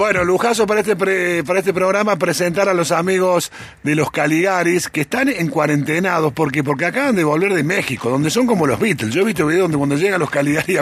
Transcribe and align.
Bueno, 0.00 0.24
lujazo 0.24 0.66
para 0.66 0.80
este 0.80 0.96
pre- 0.96 1.44
para 1.44 1.58
este 1.58 1.74
programa 1.74 2.16
presentar 2.16 2.70
a 2.70 2.72
los 2.72 2.90
amigos 2.90 3.52
de 3.82 3.94
los 3.94 4.10
Caligaris 4.10 4.88
que 4.88 5.02
están 5.02 5.28
en 5.28 5.48
cuarentenados 5.48 6.32
porque 6.32 6.64
porque 6.64 6.86
acaban 6.86 7.16
de 7.16 7.22
volver 7.22 7.52
de 7.52 7.62
México, 7.62 8.08
donde 8.08 8.30
son 8.30 8.46
como 8.46 8.66
los 8.66 8.80
Beatles. 8.80 9.12
Yo 9.12 9.20
he 9.20 9.24
visto 9.26 9.44
videos 9.44 9.64
donde 9.64 9.76
cuando 9.76 9.96
llegan 9.96 10.18
los 10.18 10.30
Caligaris 10.30 10.78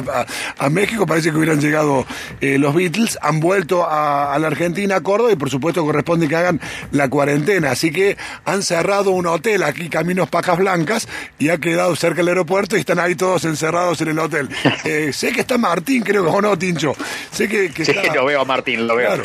a, 0.57 0.71
México 0.71 1.05
parece 1.05 1.33
que 1.33 1.37
hubieran 1.37 1.61
llegado 1.61 2.07
eh, 2.41 2.59
los 2.59 2.73
Beatles, 2.73 3.19
han 3.21 3.41
vuelto 3.41 3.85
a, 3.85 4.33
a 4.33 4.39
la 4.39 4.47
Argentina, 4.47 4.95
a 4.95 5.01
Córdoba 5.01 5.33
y 5.33 5.37
por 5.37 5.51
supuesto 5.51 5.85
corresponde 5.85 6.29
que 6.29 6.37
hagan 6.37 6.61
la 6.93 7.11
cuarentena. 7.11 7.73
Así 7.73 7.91
que 7.91 8.17
han 8.45 8.63
cerrado 8.63 9.11
un 9.11 9.27
hotel 9.27 9.65
aquí, 9.65 9.89
Caminos 9.89 10.29
Pacas 10.31 10.59
Blancas, 10.59 11.09
y 11.41 11.49
ha 11.49 11.59
quedado 11.59 11.97
cerca 11.97 12.19
del 12.19 12.29
aeropuerto 12.29 12.77
y 12.77 12.81
están 12.81 13.01
ahí 13.01 13.17
todos 13.17 13.45
encerrados 13.47 14.01
en 14.01 14.09
el 14.11 14.19
hotel. 14.21 14.49
Eh, 14.85 15.13
sé 15.13 15.33
que 15.33 15.41
está 15.41 15.59
Martín, 15.59 16.03
creo 16.05 16.23
que 16.23 16.31
o 16.31 16.41
no, 16.41 16.57
Tincho. 16.57 16.95
Sé 17.33 17.49
que, 17.49 17.71
que 17.71 17.85
Sí, 17.85 17.91
está... 17.91 18.15
lo 18.15 18.25
veo 18.27 18.41
a 18.43 18.45
Martín, 18.45 18.87
lo 18.87 18.95
veo. 18.95 19.08
Claro. 19.09 19.25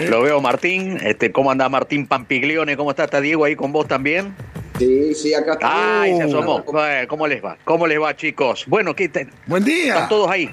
Eh. 0.00 0.06
Lo 0.08 0.22
veo 0.22 0.40
Martín. 0.40 0.98
Este, 1.02 1.30
¿Cómo 1.32 1.50
anda 1.50 1.68
Martín 1.68 2.06
Pampiglione? 2.06 2.76
¿Cómo 2.76 2.90
está? 2.90 3.04
¿Está 3.04 3.20
Diego 3.20 3.44
ahí 3.44 3.56
con 3.56 3.72
vos 3.72 3.86
también? 3.88 4.34
Sí, 4.78 5.14
sí, 5.14 5.34
acá 5.34 5.52
está. 5.54 6.00
Ay, 6.02 6.16
se 6.16 6.22
asomó. 6.24 6.64
¿Cómo 6.64 7.26
les 7.26 7.44
va? 7.44 7.56
¿Cómo 7.64 7.86
les 7.86 8.00
va, 8.00 8.16
chicos? 8.16 8.64
Bueno, 8.66 8.94
¿qué 8.94 9.08
te- 9.08 9.28
Buen 9.46 9.64
día. 9.64 9.94
están 9.94 10.08
todos 10.08 10.30
ahí? 10.30 10.50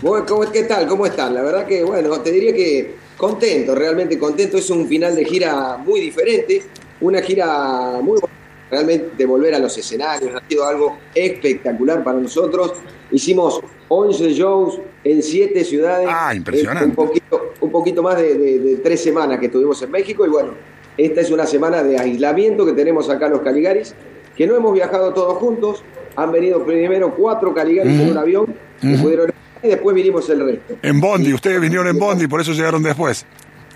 Bueno, 0.00 0.24
¿cómo- 0.26 0.50
¿Qué 0.50 0.62
tal? 0.64 0.86
¿Cómo 0.86 1.06
están? 1.06 1.34
La 1.34 1.42
verdad 1.42 1.66
que, 1.66 1.82
bueno, 1.84 2.18
te 2.20 2.30
diría 2.32 2.54
que 2.54 2.94
contento, 3.16 3.74
realmente 3.74 4.18
contento. 4.18 4.56
Es 4.58 4.70
un 4.70 4.88
final 4.88 5.14
de 5.14 5.24
gira 5.24 5.76
muy 5.76 6.00
diferente, 6.00 6.62
una 7.00 7.20
gira 7.22 7.98
muy 8.02 8.18
buena. 8.20 8.34
Realmente 8.74 9.24
volver 9.24 9.54
a 9.54 9.60
los 9.60 9.78
escenarios 9.78 10.32
ha 10.34 10.48
sido 10.48 10.66
algo 10.66 10.98
espectacular 11.14 12.02
para 12.02 12.18
nosotros. 12.18 12.72
Hicimos 13.12 13.60
11 13.86 14.30
shows 14.32 14.80
en 15.04 15.22
7 15.22 15.62
ciudades. 15.64 16.08
Ah, 16.10 16.34
impresionante. 16.34 16.84
Eh, 16.84 16.88
Un 16.88 16.94
poquito, 16.96 17.52
un 17.60 17.70
poquito 17.70 18.02
más 18.02 18.16
de, 18.16 18.34
de- 18.34 18.58
de 18.58 18.76
tres 18.78 19.00
semanas 19.00 19.38
que 19.38 19.46
estuvimos 19.46 19.80
en 19.82 19.92
México 19.92 20.26
y 20.26 20.28
bueno, 20.28 20.54
esta 20.98 21.20
es 21.20 21.30
una 21.30 21.46
semana 21.46 21.84
de 21.84 21.98
aislamiento 22.00 22.66
que 22.66 22.72
tenemos 22.72 23.08
acá 23.08 23.26
en 23.26 23.32
los 23.32 23.42
Caligaris, 23.42 23.94
que 24.36 24.44
no 24.46 24.56
hemos 24.56 24.72
viajado 24.72 25.14
todos 25.14 25.38
juntos. 25.38 25.84
Han 26.16 26.32
venido 26.32 26.64
primero 26.64 27.14
cuatro 27.14 27.54
Caligaris 27.54 28.00
en 28.00 28.10
un 28.10 28.18
avión 28.18 28.54
pudieron 29.00 29.30
y 29.62 29.68
después 29.68 29.94
vinimos 29.94 30.28
el 30.30 30.44
resto. 30.44 30.74
En 30.82 31.00
Bondi, 31.00 31.32
ustedes 31.32 31.60
vinieron 31.60 31.86
en 31.86 31.98
Bondi, 31.98 32.26
por 32.26 32.40
eso 32.40 32.52
llegaron 32.52 32.82
después. 32.82 33.24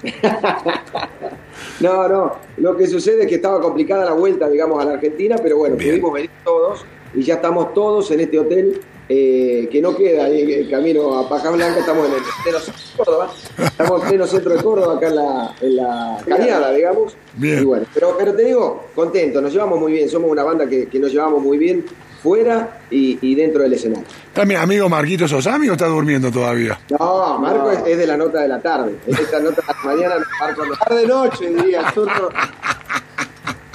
No, 1.80 2.08
no, 2.08 2.32
lo 2.56 2.76
que 2.76 2.86
sucede 2.86 3.22
es 3.22 3.28
que 3.28 3.36
estaba 3.36 3.60
complicada 3.60 4.04
la 4.04 4.12
vuelta, 4.12 4.48
digamos, 4.48 4.82
a 4.82 4.84
la 4.84 4.94
Argentina, 4.94 5.36
pero 5.40 5.58
bueno, 5.58 5.76
Bien. 5.76 5.90
pudimos 5.90 6.12
venir 6.12 6.30
todos 6.44 6.84
y 7.14 7.22
ya 7.22 7.34
estamos 7.34 7.72
todos 7.72 8.10
en 8.10 8.20
este 8.20 8.38
hotel 8.38 8.80
eh, 9.08 9.68
que 9.70 9.80
no 9.80 9.96
queda 9.96 10.26
ahí 10.26 10.42
en 10.42 10.50
el 10.64 10.70
camino 10.70 11.18
a 11.18 11.28
Paja 11.28 11.50
Blanca, 11.50 11.80
estamos 11.80 12.06
en 12.08 12.14
el 12.14 12.20
pleno 12.42 12.58
centro 12.58 12.82
de 12.82 12.96
Córdoba, 13.04 13.30
estamos 13.58 14.02
en 14.02 14.08
pleno 14.08 14.26
centro 14.26 14.52
de 14.54 14.62
Córdoba, 14.62 14.94
acá 14.96 15.08
en 15.08 15.16
la, 15.16 15.54
en 15.60 15.76
la 15.76 16.18
cañada, 16.26 16.72
digamos. 16.72 17.16
Bien. 17.34 17.62
Y 17.62 17.64
bueno, 17.64 17.86
pero, 17.94 18.16
pero 18.18 18.34
te 18.34 18.44
digo, 18.44 18.86
contento, 18.94 19.40
nos 19.40 19.52
llevamos 19.52 19.80
muy 19.80 19.92
bien, 19.92 20.08
somos 20.08 20.30
una 20.30 20.42
banda 20.44 20.68
que, 20.68 20.86
que 20.88 20.98
nos 20.98 21.12
llevamos 21.12 21.42
muy 21.42 21.56
bien 21.58 21.84
fuera 22.22 22.80
y, 22.90 23.18
y 23.22 23.34
dentro 23.34 23.62
del 23.62 23.72
escenario. 23.72 24.04
¿Está 24.26 24.44
mi 24.44 24.56
amigo 24.56 24.88
Marquito 24.88 25.28
Sosami 25.28 25.68
o 25.68 25.72
está 25.72 25.86
durmiendo 25.86 26.30
todavía? 26.32 26.78
No, 26.98 27.38
Marco 27.38 27.70
Es, 27.70 27.80
es 27.86 27.96
de 27.96 28.06
la 28.06 28.16
nota 28.16 28.40
de 28.42 28.48
la 28.48 28.60
tarde. 28.60 28.96
Es 29.06 29.18
esta 29.20 29.38
nota 29.38 29.62
de 29.62 29.68
la 29.68 29.94
mañana, 29.94 30.26
Marco 30.40 30.66
no. 30.66 30.74
tarde 30.76 31.06
noche 31.06 31.48
diría 31.48 31.92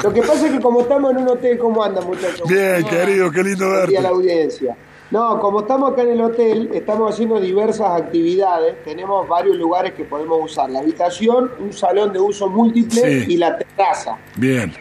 lo 0.03 0.11
que 0.11 0.21
pasa 0.21 0.47
es 0.47 0.51
que 0.51 0.59
como 0.59 0.81
estamos 0.81 1.11
en 1.11 1.17
un 1.19 1.29
hotel 1.29 1.57
cómo 1.57 1.81
anda 1.81 2.01
muchachos 2.01 2.45
Bien, 2.49 2.83
querido, 2.83 3.31
qué 3.31 3.41
lindo 3.41 3.65
Buen 3.69 3.87
día 3.87 3.99
a 3.99 4.01
la 4.01 4.09
verte. 4.11 4.21
audiencia 4.21 4.75
no 5.13 5.39
como 5.39 5.61
estamos 5.61 5.91
acá 5.93 6.01
en 6.01 6.11
el 6.11 6.21
hotel 6.21 6.69
estamos 6.73 7.13
haciendo 7.13 7.39
diversas 7.39 7.89
actividades 8.01 8.83
tenemos 8.83 9.27
varios 9.27 9.55
lugares 9.55 9.93
que 9.93 10.03
podemos 10.03 10.37
usar 10.51 10.69
la 10.69 10.79
habitación 10.79 11.51
un 11.59 11.71
salón 11.71 12.11
de 12.11 12.19
uso 12.19 12.49
múltiple 12.49 13.01
Sí. 13.21 13.33
y 13.33 13.37
la 13.37 13.57
terraza 13.57 14.17
Bien. 14.35 14.73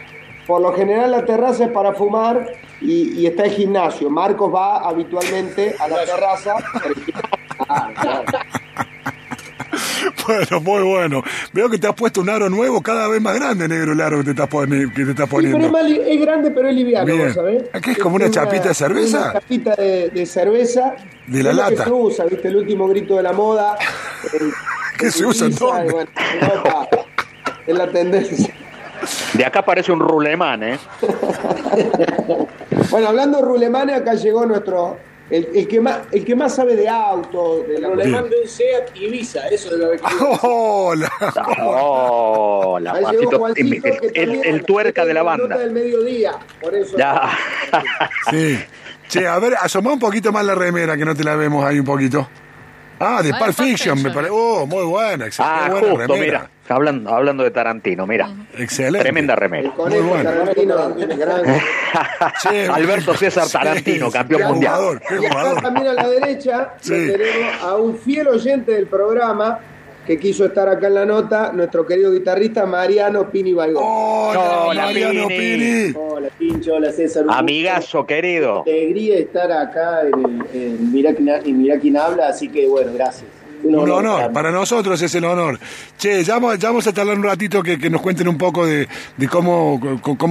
por 0.47 0.61
lo 0.63 0.73
general 0.73 1.11
la 1.13 1.25
terraza 1.25 1.65
es 1.67 1.71
para 1.71 1.93
fumar 1.93 2.47
y, 2.81 3.21
y 3.21 3.27
está 3.27 3.45
el 3.45 3.53
gimnasio 3.53 4.09
Marcos 4.11 4.53
va 4.53 4.79
habitualmente 4.89 5.77
a 5.79 5.87
la 5.89 6.05
terraza 6.05 6.57
Ah, 7.69 7.91
claro. 8.01 8.25
Bueno, 10.27 10.61
muy 10.61 10.83
bueno. 10.83 11.23
Veo 11.53 11.69
que 11.71 11.79
te 11.79 11.87
has 11.87 11.95
puesto 11.95 12.21
un 12.21 12.29
aro 12.31 12.49
nuevo, 12.49 12.81
cada 12.83 13.09
vez 13.09 13.21
más 13.21 13.35
grande, 13.35 13.67
negro, 13.69 13.93
el 13.93 14.01
aro 14.01 14.19
que 14.19 14.25
te 14.25 14.31
estás, 14.33 14.49
poni- 14.49 14.93
que 14.93 15.05
te 15.05 15.11
estás 15.11 15.29
Sí, 15.29 15.37
pero 15.37 15.59
poniendo. 15.59 15.67
es, 15.67 15.73
más 15.73 15.85
li- 15.85 16.01
es 16.05 16.21
grande, 16.21 16.51
pero 16.51 16.69
es 16.69 16.75
liviano, 16.75 17.07
Bien. 17.07 17.27
¿vos 17.27 17.35
¿sabés? 17.35 17.63
¿Qué 17.83 17.91
es 17.93 17.99
como 17.99 18.17
una 18.17 18.31
chapita 18.31 18.69
de 18.69 18.75
cerveza? 18.75 19.19
Una 19.23 19.33
chapita 19.33 19.75
de, 19.75 20.11
de 20.11 20.27
cerveza. 20.27 20.95
De 21.27 21.43
la 21.43 21.51
Es 21.51 21.57
lo 21.57 21.65
que 21.67 21.71
lata. 21.73 21.85
se 21.85 21.91
usa, 21.93 22.25
¿viste? 22.27 22.49
El 22.49 22.57
último 22.57 22.89
grito 22.89 23.17
de 23.17 23.23
la 23.23 23.33
moda. 23.33 23.77
el- 24.33 24.53
¿Qué 24.99 25.11
se 25.11 25.25
usa 25.27 25.47
utiliza, 25.47 25.83
entonces? 25.83 25.93
bueno, 25.93 26.11
es 27.67 27.75
la 27.77 27.89
tendencia. 27.91 28.55
De 29.35 29.45
acá 29.45 29.65
parece 29.65 29.91
un 29.93 30.01
rulemán, 30.01 30.63
¿eh? 30.63 30.79
Bueno, 32.91 33.09
hablando 33.09 33.39
de 33.39 33.45
rulemanes, 33.45 33.97
acá 33.97 34.15
llegó 34.15 34.45
nuestro... 34.47 34.99
El, 35.33 35.49
el 35.55 35.67
que 35.67 35.81
más, 35.81 36.01
el 36.13 36.25
que 36.25 36.37
más 36.37 36.55
sabe 36.55 36.77
de 36.77 36.89
autos, 36.89 37.67
de 37.67 37.79
la 37.81 37.89
Bien. 37.89 38.13
de 38.13 38.41
un 38.43 38.47
SEAT 38.49 38.95
Ibiza, 38.97 39.49
eso 39.49 39.71
es 39.75 39.79
lo 39.79 39.91
que 39.91 39.99
Hola. 40.43 41.11
Hola, 41.59 42.91
Juancito. 43.01 43.39
Juancito, 43.39 43.87
El, 43.89 44.13
que 44.43 44.49
el- 44.51 44.65
tuerca 44.65 45.05
de 45.07 45.15
la 45.15 45.23
banda. 45.23 45.57
del 45.57 45.71
mediodía, 45.73 46.33
por 46.61 46.75
eso. 46.75 46.97
Ya. 46.99 47.31
Sí. 48.31 48.59
Che, 49.09 49.27
a 49.27 49.39
ver, 49.39 49.55
asomá 49.61 49.93
un 49.93 49.99
poquito 49.99 50.33
más 50.33 50.45
la 50.45 50.55
remera, 50.55 50.97
que 50.97 51.05
no 51.05 51.15
te 51.15 51.25
la 51.25 51.35
vemos 51.37 51.65
ahí 51.65 51.79
un 51.79 51.85
poquito. 51.85 52.29
Ah, 53.05 53.23
de 53.23 53.33
Pulp 53.35 53.53
Fiction, 53.55 54.03
me 54.03 54.11
parece. 54.11 54.33
Oh, 54.35 54.67
muy 54.67 54.85
buena, 54.85 55.27
excelente. 55.27 55.57
Ah, 55.65 55.69
buena 55.71 55.89
justo, 55.89 55.99
remera. 56.15 56.21
mira. 56.25 56.51
Hablando, 56.69 57.11
hablando 57.15 57.43
de 57.43 57.51
Tarantino, 57.51 58.07
mira. 58.07 58.29
Excelente. 58.57 59.01
Tremenda 59.01 59.35
remera. 59.37 59.73
conejo 59.73 60.05
bueno. 60.09 60.31
Tarantino, 60.31 60.95
gran- 61.17 61.61
Che, 62.43 62.67
Alberto 62.73 63.15
César 63.15 63.45
sí, 63.45 63.53
Tarantino, 63.53 64.11
campeón 64.11 64.41
qué 64.43 64.47
mundial. 64.49 64.75
Jugador, 64.75 65.01
qué 65.07 65.15
Y 65.15 65.27
acá 65.27 65.29
jugador. 65.41 65.63
también 65.63 65.87
a 65.89 65.93
la 65.95 66.09
derecha 66.09 66.75
Sí. 66.81 66.91
tenemos 66.93 67.63
a 67.63 67.77
un 67.77 67.99
fiel 67.99 68.29
oyente 68.29 68.73
del 68.73 68.87
programa 68.87 69.59
que 70.07 70.19
quiso 70.19 70.47
estar 70.47 70.69
acá 70.69 70.87
en 70.89 70.95
la 70.95 71.05
nota, 71.07 71.53
nuestro 71.53 71.87
querido 71.87 72.11
guitarrista 72.11 72.67
Mariano 72.67 73.31
Pini 73.31 73.53
Baigón. 73.53 73.83
Hola, 73.87 74.41
Hola, 74.67 74.83
Mariano 74.87 75.29
Pini. 75.29 75.39
Pini. 75.39 75.95
Hola, 75.97 76.29
Hola, 76.73 76.93
César. 76.93 77.25
Amigazo, 77.29 78.07
querido. 78.07 78.63
Alegría 78.63 79.19
estar 79.19 79.51
acá 79.51 80.03
en, 80.03 80.47
el, 80.53 80.63
en 80.63 80.93
Mirá 80.93 81.15
quién 81.15 81.29
en 81.29 81.59
Mirá 81.59 81.79
quién 81.79 81.97
habla, 81.97 82.29
así 82.29 82.49
que 82.49 82.69
bueno, 82.69 82.93
gracias. 82.95 83.42
Un 83.65 83.91
honor, 83.91 84.33
para 84.33 84.51
nosotros 84.51 85.01
es 85.03 85.15
el 85.15 85.25
honor. 85.25 85.59
Che, 85.97 86.25
ya 86.25 86.35
vamos, 86.35 86.59
ya 86.59 86.69
vamos 86.69 86.87
a 86.87 86.93
charlar 86.93 87.17
un 87.17 87.25
ratito 87.25 87.63
que, 87.63 87.79
que 87.79 87.89
nos 87.91 88.01
cuenten 88.01 88.27
un 88.29 88.39
poco 88.39 88.67
de, 88.67 88.89
de 89.17 89.29
cómo, 89.29 89.79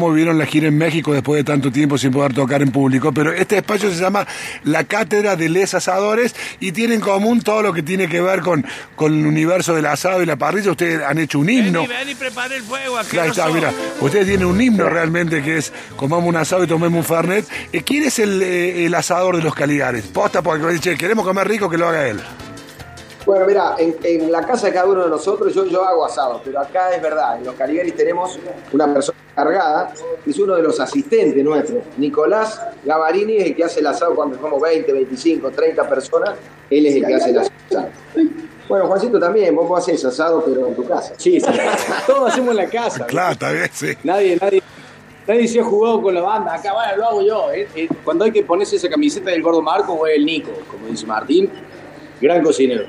vivieron 0.10 0.38
la 0.38 0.46
gira 0.46 0.68
en 0.68 0.78
México 0.78 1.14
después 1.14 1.38
de 1.40 1.44
tanto 1.44 1.72
tiempo 1.72 1.98
sin 1.98 2.12
poder 2.12 2.34
tocar 2.34 2.62
en 2.62 2.72
público. 2.72 3.14
Pero 3.14 3.32
este 3.32 3.58
espacio 3.58 3.90
se 3.90 4.00
llama 4.00 4.28
La 4.64 4.84
Cátedra 4.84 5.36
de 5.36 5.50
Les 5.50 5.74
Asadores 5.74 6.36
y 6.60 6.72
tiene 6.72 6.96
en 6.96 7.02
común 7.02 7.42
todo 7.42 7.62
lo 7.62 7.74
que 7.74 7.84
tiene 7.84 8.08
que 8.08 8.22
ver 8.22 8.42
con, 8.42 8.66
con 8.96 9.14
el 9.14 9.26
universo 9.26 9.76
del 9.76 9.86
asado 9.86 10.22
y 10.22 10.26
la 10.26 10.36
parrilla. 10.36 10.72
Ustedes 10.72 11.02
han 11.02 11.18
hecho 11.18 11.40
un 11.40 11.50
himno. 11.50 11.88
Ven 11.88 12.10
y 12.10 12.16
prepare 12.16 12.58
el 12.58 12.64
fuego. 12.64 12.98
Ahí 12.98 13.30
está, 13.30 13.48
mira, 13.50 13.72
ustedes 14.02 14.28
tienen 14.28 14.46
un 14.46 14.60
himno 14.62 14.90
realmente 14.90 15.42
que 15.42 15.58
es 15.58 15.72
comamos 15.96 16.28
un 16.28 16.36
asado 16.36 16.64
y 16.64 16.68
tomemos 16.68 16.98
un 16.98 17.06
fernet. 17.06 17.46
Eh, 17.72 17.82
¿Quién 17.84 18.04
es 18.04 18.20
el, 18.20 18.42
eh, 18.42 18.86
el 18.86 18.94
asador 18.96 19.38
de 19.38 19.44
los 19.44 19.56
Caligares? 19.56 20.06
Posta, 20.08 20.42
porque 20.42 20.80
queremos 20.98 21.26
comer 21.26 21.48
rico, 21.48 21.70
que 21.70 21.78
lo 21.78 21.88
haga 21.88 22.08
él. 22.08 22.20
Bueno, 23.32 23.46
mira, 23.46 23.76
en, 23.78 23.96
en 24.04 24.30
la 24.30 24.46
casa 24.46 24.68
de 24.68 24.74
cada 24.74 24.88
uno 24.88 25.04
de 25.06 25.10
nosotros 25.10 25.54
yo, 25.56 25.64
yo 25.66 25.86
hago 25.86 26.04
asado, 26.04 26.42
pero 26.44 26.60
acá 26.60 26.94
es 26.94 27.02
verdad, 27.02 27.38
en 27.38 27.46
los 27.46 27.56
Caligaris 27.56 27.96
tenemos 27.96 28.38
una 28.74 28.94
persona 28.94 29.18
cargada, 29.34 29.94
que 30.22 30.32
es 30.32 30.38
uno 30.38 30.54
de 30.58 30.62
los 30.64 30.78
asistentes 30.82 31.42
nuestros. 31.42 31.82
Nicolás 31.96 32.62
Gavarini 32.84 33.38
es 33.38 33.46
el 33.46 33.56
que 33.56 33.64
hace 33.64 33.80
el 33.80 33.88
asado 33.88 34.16
cuando 34.16 34.38
somos 34.38 34.62
20, 34.62 34.92
25, 34.92 35.50
30 35.50 35.88
personas, 35.88 36.32
él 36.70 36.86
es 36.88 36.96
el 36.96 37.06
que 37.06 37.16
hace 37.16 37.30
el 37.30 37.38
asado. 37.38 37.88
Bueno, 38.68 38.88
Juancito 38.88 39.18
también, 39.18 39.56
vos 39.56 39.80
haces 39.80 40.04
asado, 40.04 40.44
pero 40.46 40.68
en 40.68 40.76
tu 40.76 40.86
casa. 40.86 41.14
Sí, 41.16 41.40
sí. 41.40 41.48
Todos 42.08 42.32
hacemos 42.34 42.52
en 42.52 42.58
la 42.58 42.68
casa. 42.70 43.06
Claro, 43.06 43.32
está 43.32 43.54
bien, 43.54 43.70
sí. 43.72 43.94
Nadie, 44.04 44.38
nadie, 44.42 44.62
nadie 45.26 45.48
se 45.48 45.62
ha 45.62 45.64
jugado 45.64 46.02
con 46.02 46.14
la 46.14 46.22
banda. 46.22 46.54
Acá, 46.56 46.74
bueno, 46.74 46.98
lo 46.98 47.06
hago 47.08 47.22
yo. 47.22 47.52
eh. 47.54 47.66
Eh, 47.76 47.88
Cuando 48.04 48.26
hay 48.26 48.32
que 48.34 48.44
ponerse 48.44 48.76
esa 48.76 48.90
camiseta 48.90 49.30
del 49.30 49.42
gordo 49.42 49.62
Marco 49.62 49.94
o 49.94 50.06
el 50.06 50.26
Nico, 50.26 50.52
como 50.70 50.88
dice 50.88 51.06
Martín, 51.06 51.50
gran 52.20 52.44
cocinero. 52.44 52.84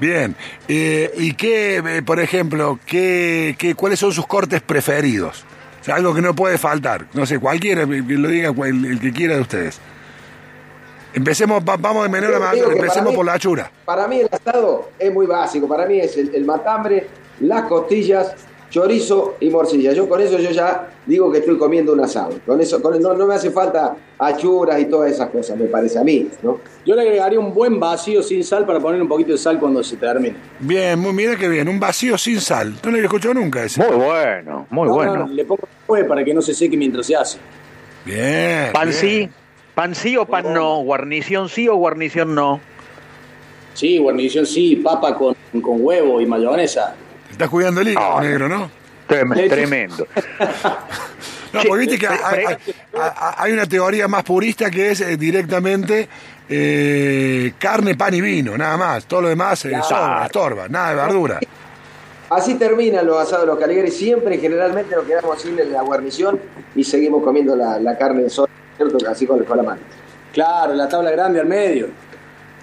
Bien. 0.00 0.34
Eh, 0.68 1.12
¿Y 1.16 1.32
qué, 1.34 1.76
eh, 1.78 2.02
por 2.02 2.20
ejemplo, 2.20 2.78
qué, 2.86 3.54
qué, 3.58 3.74
cuáles 3.74 3.98
son 3.98 4.12
sus 4.12 4.26
cortes 4.26 4.60
preferidos? 4.60 5.44
O 5.80 5.84
sea, 5.84 5.94
algo 5.96 6.14
que 6.14 6.20
no 6.20 6.34
puede 6.34 6.58
faltar. 6.58 7.06
No 7.14 7.24
sé, 7.26 7.38
cualquiera, 7.38 7.86
que 7.86 8.02
lo 8.02 8.28
diga 8.28 8.52
el, 8.66 8.84
el 8.84 9.00
que 9.00 9.12
quiera 9.12 9.36
de 9.36 9.40
ustedes. 9.42 9.80
Empecemos, 11.14 11.62
va- 11.62 11.76
vamos 11.78 12.02
de 12.02 12.08
menor 12.10 12.30
a 12.34 12.38
Yo 12.38 12.40
mayor, 12.40 12.72
empecemos 12.76 13.10
mí- 13.10 13.16
por 13.16 13.24
la 13.24 13.38
chura. 13.38 13.70
Para 13.84 14.06
mí 14.06 14.20
el 14.20 14.28
asado 14.30 14.90
es 14.98 15.12
muy 15.12 15.26
básico. 15.26 15.66
Para 15.66 15.86
mí 15.86 15.98
es 15.98 16.16
el, 16.16 16.34
el 16.34 16.44
matambre, 16.44 17.06
las 17.40 17.62
costillas, 17.62 18.34
chorizo 18.70 19.36
y 19.40 19.50
morcilla. 19.50 19.92
Yo 19.92 20.08
con 20.08 20.20
eso 20.20 20.38
yo 20.38 20.50
ya 20.50 20.88
digo 21.06 21.30
que 21.30 21.38
estoy 21.38 21.56
comiendo 21.58 21.92
un 21.92 22.00
asado. 22.00 22.38
Con 22.44 22.60
eso, 22.60 22.80
con, 22.82 23.00
no, 23.00 23.14
no 23.14 23.26
me 23.26 23.34
hace 23.34 23.50
falta 23.50 23.96
achuras 24.18 24.80
y 24.80 24.86
todas 24.86 25.12
esas 25.12 25.30
cosas, 25.30 25.56
me 25.58 25.66
parece 25.66 25.98
a 25.98 26.04
mí, 26.04 26.28
¿no? 26.42 26.58
Yo 26.84 26.94
le 26.94 27.02
agregaría 27.02 27.38
un 27.38 27.52
buen 27.52 27.78
vacío 27.78 28.22
sin 28.22 28.42
sal 28.44 28.64
para 28.66 28.80
poner 28.80 29.00
un 29.00 29.08
poquito 29.08 29.32
de 29.32 29.38
sal 29.38 29.58
cuando 29.58 29.82
se 29.82 29.96
termine. 29.96 30.36
Bien, 30.60 30.98
muy, 30.98 31.12
mira 31.12 31.36
que 31.36 31.48
bien, 31.48 31.68
un 31.68 31.78
vacío 31.78 32.16
sin 32.18 32.40
sal. 32.40 32.72
No 32.82 32.90
lo 32.90 32.96
había 32.96 33.04
escuchado 33.04 33.34
nunca 33.34 33.64
ese. 33.64 33.82
Muy 33.86 33.96
bueno, 34.04 34.66
muy 34.70 34.88
No, 34.88 34.94
bueno. 34.94 35.16
no, 35.26 35.28
le 35.28 35.44
pongo 35.44 35.62
después 35.78 36.04
para 36.04 36.24
que 36.24 36.32
no 36.34 36.42
se 36.42 36.54
seque 36.54 36.76
mientras 36.76 37.06
se 37.06 37.16
hace. 37.16 37.38
Bien. 38.04 38.72
¿Pan 38.72 38.88
bien. 38.88 39.00
sí? 39.00 39.28
¿Pan 39.74 39.94
sí 39.94 40.16
o 40.16 40.24
pan 40.24 40.54
no? 40.54 40.78
¿Guarnición 40.82 41.48
sí 41.50 41.68
o 41.68 41.76
guarnición 41.76 42.34
no? 42.34 42.60
Sí, 43.74 43.98
guarnición 43.98 44.46
sí, 44.46 44.76
papa 44.76 45.14
con, 45.14 45.34
con 45.60 45.76
huevo 45.84 46.18
y 46.20 46.26
mayonesa. 46.26 46.94
Te 47.36 47.44
Estás 47.44 47.50
cuidando 47.50 47.80
el 47.82 47.88
hígado, 47.88 48.20
negro, 48.20 48.48
¿no? 48.48 48.70
Hecho- 49.08 49.48
Tremendo. 49.48 50.06
No, 51.52 51.62
porque 51.68 51.86
viste 51.86 51.98
que 51.98 52.06
hay, 53.38 53.52
una 53.52 53.64
teoría 53.66 54.08
más 54.08 54.24
purista 54.24 54.70
que 54.70 54.90
es 54.90 55.00
eh, 55.00 55.16
directamente 55.16 56.06
eh, 56.50 57.52
carne, 57.58 57.94
pan 57.94 58.12
y 58.12 58.20
vino, 58.20 58.58
nada 58.58 58.76
más. 58.76 59.06
Todo 59.06 59.22
lo 59.22 59.28
demás 59.28 59.64
eh, 59.64 59.70
sobra, 59.82 60.26
estorba, 60.26 60.68
nada 60.68 60.90
de 60.90 60.96
verdura. 60.96 61.40
Así 62.28 62.56
terminan 62.56 63.06
los 63.06 63.16
asados 63.22 63.42
de 63.42 63.46
los 63.46 63.58
Caligari. 63.58 63.90
Siempre, 63.90 64.36
generalmente, 64.38 64.94
nos 64.96 65.04
quedamos 65.06 65.40
sin 65.40 65.56
la 65.72 65.80
guarnición 65.82 66.38
y 66.74 66.84
seguimos 66.84 67.22
comiendo 67.22 67.56
la, 67.56 67.78
la 67.78 67.96
carne 67.96 68.24
de 68.24 68.30
soya, 68.30 68.52
¿cierto? 68.76 68.98
Así 69.08 69.26
con, 69.26 69.42
con 69.44 69.56
la 69.56 69.62
mano. 69.62 69.80
Claro, 70.34 70.74
la 70.74 70.88
tabla 70.88 71.10
grande 71.12 71.40
al 71.40 71.46
medio. 71.46 71.88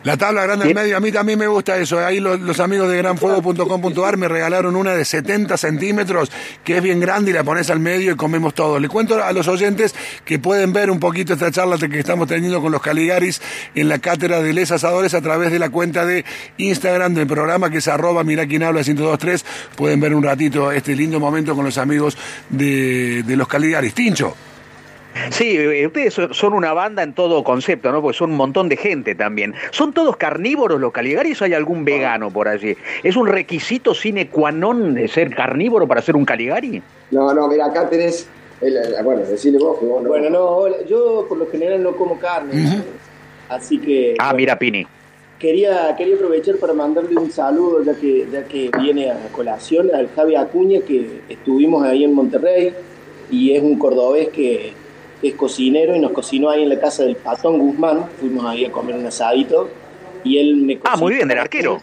La 0.03 0.17
tabla 0.17 0.44
grande 0.44 0.65
al 0.65 0.75
medio, 0.75 0.97
a 0.97 1.00
mí 1.00 1.13
también 1.13 1.39
me 1.39 1.47
gusta 1.47 1.77
eso. 1.77 1.97
Ahí 2.05 2.19
los, 2.19 2.39
los 2.41 2.59
amigos 2.59 2.89
de 2.89 2.97
granfuego.com.ar 2.97 4.17
me 4.17 4.27
regalaron 4.27 4.75
una 4.75 4.94
de 4.95 5.05
70 5.05 5.55
centímetros, 5.55 6.29
que 6.65 6.77
es 6.77 6.83
bien 6.83 7.00
grande 7.00 7.31
y 7.31 7.33
la 7.33 7.45
pones 7.45 7.69
al 7.69 7.79
medio 7.79 8.11
y 8.11 8.15
comemos 8.15 8.53
todo. 8.53 8.79
Le 8.79 8.89
cuento 8.89 9.23
a 9.23 9.31
los 9.31 9.47
oyentes 9.47 9.95
que 10.25 10.39
pueden 10.39 10.73
ver 10.73 10.91
un 10.91 11.00
poquito 11.00 11.33
esta 11.33 11.51
charla 11.51 11.77
que 11.77 12.00
estamos 12.00 12.27
teniendo 12.27 12.61
con 12.61 12.73
los 12.73 12.81
Caligaris 12.81 13.41
en 13.75 13.88
la 13.88 14.00
cátedra 14.00 14.41
de 14.41 14.51
Les 14.51 14.71
Asadores 14.71 15.13
a 15.13 15.21
través 15.21 15.51
de 15.51 15.59
la 15.59 15.69
cuenta 15.69 16.06
de 16.06 16.25
Instagram 16.57 17.13
del 17.13 17.27
programa 17.27 17.69
que 17.69 17.77
es 17.77 17.88
arroba 17.88 18.25
mira 18.25 18.45
quien 18.45 18.63
habla 18.63 18.81
1023. 18.81 19.45
Pueden 19.77 20.01
ver 20.01 20.13
un 20.13 20.23
ratito 20.23 20.71
este 20.71 20.95
lindo 20.95 21.21
momento 21.21 21.56
con 21.56 21.63
los 21.63 21.77
amigos 21.77 22.17
de, 22.49 23.23
de 23.23 23.35
los 23.38 23.47
Caligaris. 23.47 23.94
Tincho. 23.94 24.35
Sí, 25.30 25.56
eh, 25.57 25.86
ustedes 25.88 26.13
son- 26.13 26.54
una 26.54 26.74
banda 26.74 27.04
en 27.04 27.13
todo 27.13 27.44
concepto, 27.44 27.92
¿no? 27.92 28.01
Porque 28.01 28.18
son 28.18 28.31
un 28.31 28.38
montón 28.38 28.69
de 28.69 28.77
gente 28.77 29.15
también. 29.15 29.54
¿Son 29.71 29.94
todos 29.94 30.18
carnívoros 30.18 30.80
los 30.80 30.92
Caligaris 30.92 31.42
o 31.42 31.45
hay 31.45 31.54
algún 31.54 31.83
vegano 31.86 32.30
por 32.31 32.48
allí? 32.48 32.75
¿Es 33.04 33.15
un 33.15 33.27
requisito 33.27 33.94
sine 33.94 34.27
qua 34.27 34.51
non 34.51 34.94
de 34.94 35.07
ser 35.07 35.33
carnívoro 35.36 35.88
para 35.88 36.01
ser 36.01 36.15
un 36.15 36.25
Caligari? 36.25 36.81
No, 37.12 37.33
no, 37.33 37.48
mira, 37.48 37.65
acá 37.68 37.89
tenés. 37.89 38.27
el- 38.62 38.77
el- 38.77 39.04
bueno, 39.04 39.21
decirle 39.24 39.60
vos 39.60 39.77
que 39.77 39.86
vos 39.86 40.01
no. 40.01 40.07
Bueno, 40.07 40.30
no, 40.30 40.39
hola, 40.45 40.77
yo 40.88 41.25
por 41.27 41.38
lo 41.38 41.48
general 41.48 41.83
no 41.83 41.92
como 41.98 42.18
carne, 42.18 42.54
así 43.50 43.77
que 43.77 44.16
Ah, 44.19 44.33
mira, 44.33 44.57
Pini. 44.57 44.88
quería, 45.38 45.94
quería 45.98 46.16
aprovechar 46.16 46.56
para 46.56 46.71
mandarle 46.74 47.18
un 47.18 47.30
saludo 47.30 47.83
ya 47.83 47.94
que, 47.95 48.25
ya 48.31 48.45
que 48.45 48.71
viene 48.80 49.12
a 49.12 49.18
colación 49.33 49.89
al 49.94 50.07
Javi 50.16 50.36
Acuña 50.36 50.80
que 50.80 51.19
estuvimos 51.27 51.83
ahí 51.83 52.06
en 52.06 52.13
Monterrey 52.13 52.74
y 53.30 53.51
es 53.54 53.62
un 53.62 53.77
cordobés 53.77 54.30
que 54.30 54.71
es 55.23 55.33
cocinero 55.35 55.95
y 55.95 55.99
nos 55.99 56.11
cocinó 56.11 56.49
ahí 56.49 56.63
en 56.63 56.69
la 56.69 56.79
casa 56.79 57.03
del 57.03 57.15
Patón 57.15 57.57
Guzmán, 57.57 58.05
fuimos 58.19 58.45
ahí 58.45 58.65
a 58.65 58.71
comer 58.71 58.95
un 58.95 59.05
asadito 59.05 59.69
y 60.23 60.37
él 60.37 60.55
me 60.57 60.73
Ah, 60.83 60.95
muy 60.97 61.11
cocinó- 61.11 61.15
bien, 61.15 61.27
del 61.29 61.39
arquero. 61.39 61.81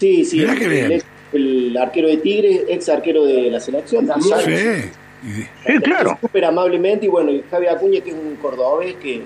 Sí, 0.00 0.24
sí, 0.24 0.38
Mirá 0.40 0.52
el, 0.54 0.58
qué 0.58 0.68
bien. 0.68 0.92
el 0.92 1.02
el 1.34 1.74
arquero 1.78 2.08
de 2.08 2.18
Tigres, 2.18 2.64
ex 2.68 2.90
arquero 2.90 3.24
de 3.24 3.50
la 3.50 3.58
selección 3.58 4.06
también. 4.06 4.38
Sí. 4.44 4.50
Y- 5.26 5.72
Sí, 5.72 5.78
claro. 5.82 6.18
Súper 6.20 6.44
amablemente 6.44 7.06
y 7.06 7.08
bueno, 7.08 7.30
y 7.30 7.42
Javi 7.50 7.68
Acuña 7.68 8.00
que 8.02 8.10
es 8.10 8.16
un 8.16 8.36
cordobés 8.36 8.96
que, 8.96 9.22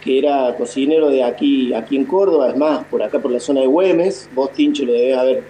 que 0.00 0.18
era 0.18 0.54
cocinero 0.56 1.08
de 1.10 1.24
aquí, 1.24 1.72
aquí 1.74 1.96
en 1.96 2.04
Córdoba, 2.04 2.50
es 2.50 2.56
más, 2.56 2.84
por 2.84 3.02
acá 3.02 3.18
por 3.18 3.32
la 3.32 3.40
zona 3.40 3.62
de 3.62 3.66
Güemes, 3.66 4.28
vos 4.34 4.52
Tincho 4.52 4.84
lo 4.84 4.92
debes 4.92 5.16
haber 5.18 5.42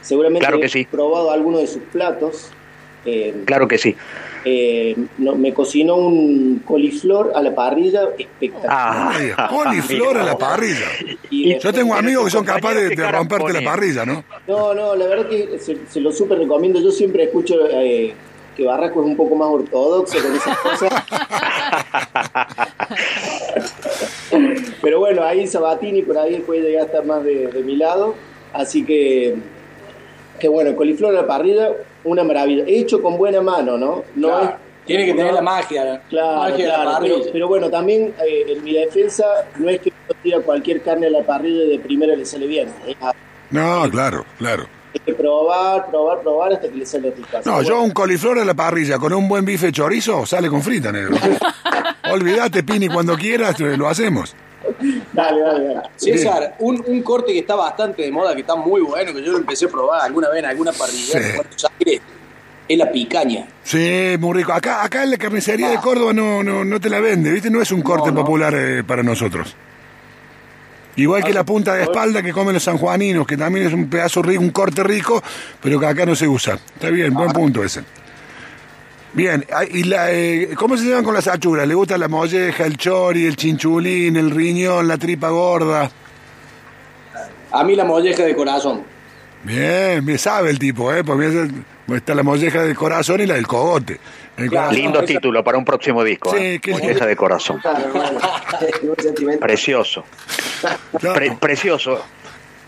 seguramente 0.00 0.44
Claro 0.46 0.58
que 0.60 0.68
sí. 0.68 0.86
probado 0.90 1.30
alguno 1.30 1.58
de 1.58 1.66
sus 1.68 1.82
platos. 1.84 2.50
Eh, 3.06 3.34
Claro 3.44 3.68
que 3.68 3.76
sí. 3.78 3.94
eh, 4.46 4.96
no, 5.18 5.34
me 5.36 5.52
cocinó 5.54 5.96
un 5.96 6.62
coliflor 6.66 7.32
a 7.34 7.42
la 7.42 7.54
parrilla 7.54 8.08
espectacular. 8.18 9.34
Ah, 9.38 9.48
Coliflor 9.50 10.18
a 10.18 10.22
la 10.24 10.36
parrilla. 10.38 10.86
Y 11.30 11.58
Yo 11.58 11.72
tengo 11.72 11.94
amigos 11.94 12.24
que 12.26 12.30
son 12.30 12.44
capaces 12.44 12.88
de, 12.90 12.96
que 12.96 13.02
de 13.02 13.10
romperte 13.12 13.52
la 13.52 13.62
parrilla, 13.62 14.04
¿no? 14.06 14.24
No, 14.46 14.74
no, 14.74 14.94
la 14.96 15.06
verdad 15.06 15.28
que 15.28 15.58
se, 15.58 15.78
se 15.88 16.00
lo 16.00 16.12
súper 16.12 16.38
recomiendo. 16.38 16.80
Yo 16.80 16.90
siempre 16.90 17.24
escucho 17.24 17.56
eh, 17.70 18.14
que 18.56 18.64
Barraco 18.64 19.00
es 19.02 19.06
un 19.08 19.16
poco 19.16 19.34
más 19.34 19.48
ortodoxo 19.48 20.16
con 20.22 20.34
esas 20.36 20.58
cosas. 20.58 20.92
Pero 24.82 24.98
bueno, 25.00 25.22
ahí 25.24 25.46
Sabatini 25.46 26.02
por 26.02 26.18
ahí 26.18 26.40
puede 26.40 26.62
llegar 26.62 26.82
a 26.82 26.86
estar 26.86 27.04
más 27.04 27.24
de, 27.24 27.48
de 27.48 27.62
mi 27.62 27.76
lado. 27.76 28.14
Así 28.52 28.84
que, 28.84 29.34
que 30.38 30.48
bueno, 30.48 30.76
coliflor 30.76 31.10
a 31.16 31.22
la 31.22 31.26
parrilla, 31.26 31.70
una 32.04 32.24
maravilla. 32.24 32.64
Hecho 32.66 33.02
con 33.02 33.16
buena 33.16 33.40
mano, 33.40 33.76
¿no? 33.78 34.04
No 34.16 34.28
Claro. 34.28 34.44
es 34.44 34.86
Tiene 34.86 35.06
que 35.06 35.14
tener 35.14 35.32
la 35.32 35.40
magia. 35.42 36.02
Claro, 36.10 36.36
magia 36.38 36.56
de 36.56 36.68
la 36.68 36.74
claro, 36.74 36.90
parrilla. 36.92 37.14
pero, 37.20 37.32
pero 37.32 37.48
bueno, 37.48 37.70
también 37.70 38.14
eh, 38.26 38.44
en 38.48 38.62
mi 38.62 38.74
defensa 38.74 39.24
no 39.58 39.68
es 39.70 39.80
que 39.80 39.90
uno 39.90 40.18
tira 40.22 40.40
cualquier 40.40 40.82
carne 40.82 41.06
a 41.06 41.10
la 41.10 41.22
parrilla 41.22 41.64
y 41.64 41.68
de 41.70 41.78
primera 41.78 42.14
le 42.14 42.24
sale 42.26 42.46
bien. 42.46 42.68
No, 43.50 43.88
claro, 43.90 44.24
claro. 44.38 44.66
Hay 44.92 45.00
que 45.00 45.14
probar, 45.14 45.86
probar, 45.90 46.20
probar 46.20 46.52
hasta 46.52 46.68
que 46.68 46.76
le 46.76 46.86
sale 46.86 47.10
rica. 47.10 47.40
No, 47.44 47.62
yo 47.62 47.82
un 47.82 47.90
coliflor 47.90 48.38
a 48.38 48.44
la 48.44 48.54
parrilla 48.54 48.98
con 48.98 49.12
un 49.12 49.26
buen 49.28 49.44
bife 49.44 49.72
chorizo 49.72 50.24
sale 50.26 50.48
con 50.48 50.62
frita, 50.62 50.92
negro. 50.92 51.16
Olvídate, 52.12 52.62
Pini, 52.62 52.88
cuando 52.88 53.16
quieras 53.16 53.58
lo 53.58 53.88
hacemos. 53.88 54.36
Dale, 55.12 55.40
dale, 55.40 55.64
dale. 55.74 55.88
César, 55.96 56.56
un, 56.58 56.82
un 56.86 57.02
corte 57.02 57.32
que 57.32 57.38
está 57.40 57.54
bastante 57.54 58.02
de 58.02 58.10
moda, 58.10 58.34
que 58.34 58.40
está 58.40 58.54
muy 58.56 58.80
bueno, 58.80 59.12
que 59.12 59.22
yo 59.22 59.32
lo 59.32 59.38
empecé 59.38 59.66
a 59.66 59.68
probar 59.68 60.02
alguna 60.02 60.28
vez 60.28 60.38
en 60.40 60.46
alguna 60.46 60.72
parrilla 60.72 61.18
Sí. 61.20 61.26
en 61.28 61.34
Puerto 61.36 61.68
Aires, 61.78 62.00
es 62.68 62.78
la 62.78 62.90
picaña. 62.90 63.46
Sí, 63.62 64.16
muy 64.18 64.34
rico. 64.38 64.52
Acá, 64.52 64.82
acá 64.84 65.02
en 65.04 65.10
la 65.10 65.18
carnicería 65.18 65.68
de 65.68 65.76
Córdoba 65.78 66.12
no, 66.12 66.42
no, 66.42 66.64
no 66.64 66.80
te 66.80 66.88
la 66.90 67.00
vende, 67.00 67.30
¿viste? 67.30 67.50
No 67.50 67.60
es 67.60 67.70
un 67.72 67.82
corte 67.82 68.10
popular 68.12 68.54
eh, 68.56 68.82
para 68.84 69.02
nosotros. 69.02 69.54
Igual 70.96 71.24
que 71.24 71.32
la 71.32 71.42
punta 71.44 71.74
de 71.74 71.82
espalda 71.82 72.22
que 72.22 72.32
comen 72.32 72.54
los 72.54 72.62
sanjuaninos, 72.62 73.26
que 73.26 73.36
también 73.36 73.66
es 73.66 73.72
un 73.72 73.90
pedazo 73.90 74.22
rico, 74.22 74.40
un 74.42 74.50
corte 74.50 74.82
rico, 74.84 75.20
pero 75.60 75.80
que 75.80 75.86
acá 75.86 76.06
no 76.06 76.14
se 76.14 76.28
usa. 76.28 76.54
Está 76.54 76.88
bien, 76.90 77.12
buen 77.12 77.32
punto 77.32 77.64
ese. 77.64 77.82
Bien, 79.14 79.44
¿y 79.70 79.84
la, 79.84 80.10
eh, 80.12 80.50
cómo 80.56 80.76
se 80.76 80.84
llevan 80.84 81.04
con 81.04 81.14
las 81.14 81.28
achuras? 81.28 81.68
¿Le 81.68 81.74
gusta 81.74 81.96
la 81.96 82.08
molleja, 82.08 82.66
el 82.66 82.76
chori, 82.76 83.26
el 83.26 83.36
chinchulín, 83.36 84.16
el 84.16 84.30
riñón, 84.30 84.88
la 84.88 84.98
tripa 84.98 85.28
gorda? 85.28 85.88
A 87.52 87.62
mí 87.64 87.76
la 87.76 87.84
molleja 87.84 88.24
de 88.24 88.34
corazón. 88.34 88.82
Bien, 89.44 90.04
me 90.04 90.18
sabe 90.18 90.50
el 90.50 90.58
tipo, 90.58 90.92
¿eh? 90.92 91.04
Porque 91.04 91.48
me- 91.86 91.96
está 91.96 92.14
la 92.14 92.24
molleja 92.24 92.62
del 92.62 92.74
corazón 92.74 93.20
y 93.20 93.26
la 93.26 93.34
del 93.34 93.46
cogote. 93.46 94.00
El 94.36 94.48
Claro. 94.48 94.66
corazón- 94.68 94.74
Lindo 94.82 94.98
esa- 94.98 95.06
título 95.06 95.44
para 95.44 95.58
un 95.58 95.64
próximo 95.64 96.02
disco. 96.02 96.30
Sí, 96.32 96.36
¿eh? 96.40 96.60
qué 96.60 96.72
Molleja 96.72 97.06
de 97.06 97.14
corazón. 97.14 97.60
Precioso. 99.40 100.04
Claro. 100.98 101.14
Pre- 101.14 101.36
precioso. 101.38 102.04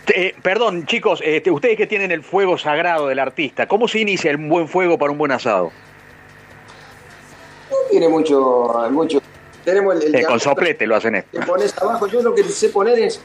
Eh, 0.07 0.33
perdón, 0.41 0.85
chicos, 0.85 1.21
este, 1.25 1.51
ustedes 1.51 1.75
que 1.75 1.87
tienen 1.87 2.11
el 2.11 2.23
fuego 2.23 2.57
sagrado 2.57 3.07
del 3.07 3.19
artista, 3.19 3.67
¿cómo 3.67 3.89
se 3.89 3.99
inicia 3.99 4.33
un 4.35 4.47
buen 4.47 4.69
fuego 4.69 4.97
para 4.97 5.11
un 5.11 5.17
buen 5.17 5.31
asado? 5.33 5.71
No 7.87 7.91
tiene 7.91 8.09
mucho, 8.09 8.87
mucho. 8.91 9.21
Tenemos 9.63 9.95
el, 9.95 10.03
el 10.03 10.15
Eh, 10.15 10.25
con 10.25 10.39
soplete 10.39 10.85
lo 10.87 10.95
hacen 10.95 11.15
esto. 11.15 11.39
que 11.39 11.45
pones 11.45 11.77
abajo. 11.77 12.07
Yo 12.07 12.21
lo 12.21 12.35
que 12.35 12.43
sé 12.43 12.69
poner 12.69 12.99
es 12.99 13.19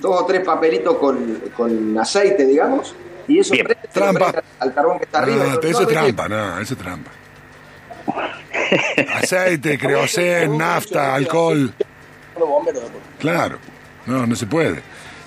dos 0.00 0.22
o 0.22 0.26
tres 0.26 0.42
papelitos 0.44 0.96
con, 0.96 1.40
con 1.56 1.98
aceite, 1.98 2.44
digamos, 2.44 2.94
y 3.28 3.38
eso 3.38 3.52
Bien. 3.52 3.66
prende, 3.66 3.88
Trampa. 3.92 4.32
prende 4.32 4.48
al 4.58 4.74
carbón 4.74 4.98
que 4.98 5.04
está 5.04 5.18
arriba. 5.20 5.36
No, 5.44 5.44
No, 5.54 5.60
eso 5.60 5.80
no 5.82 5.88
es 5.88 5.88
trampa, 5.88 6.28
no, 6.28 6.58
eso 6.60 6.74
es 6.74 6.80
trampa. 6.80 7.10
Aceite, 9.14 9.78
creocén, 9.78 10.56
nafta, 10.58 11.14
alcohol. 11.14 11.72
Los 12.38 12.48
bomberos 12.48 12.82
después. 12.82 13.02
Claro, 13.18 13.58
no, 14.06 14.26
no 14.26 14.34
se 14.36 14.46
puede. 14.46 14.82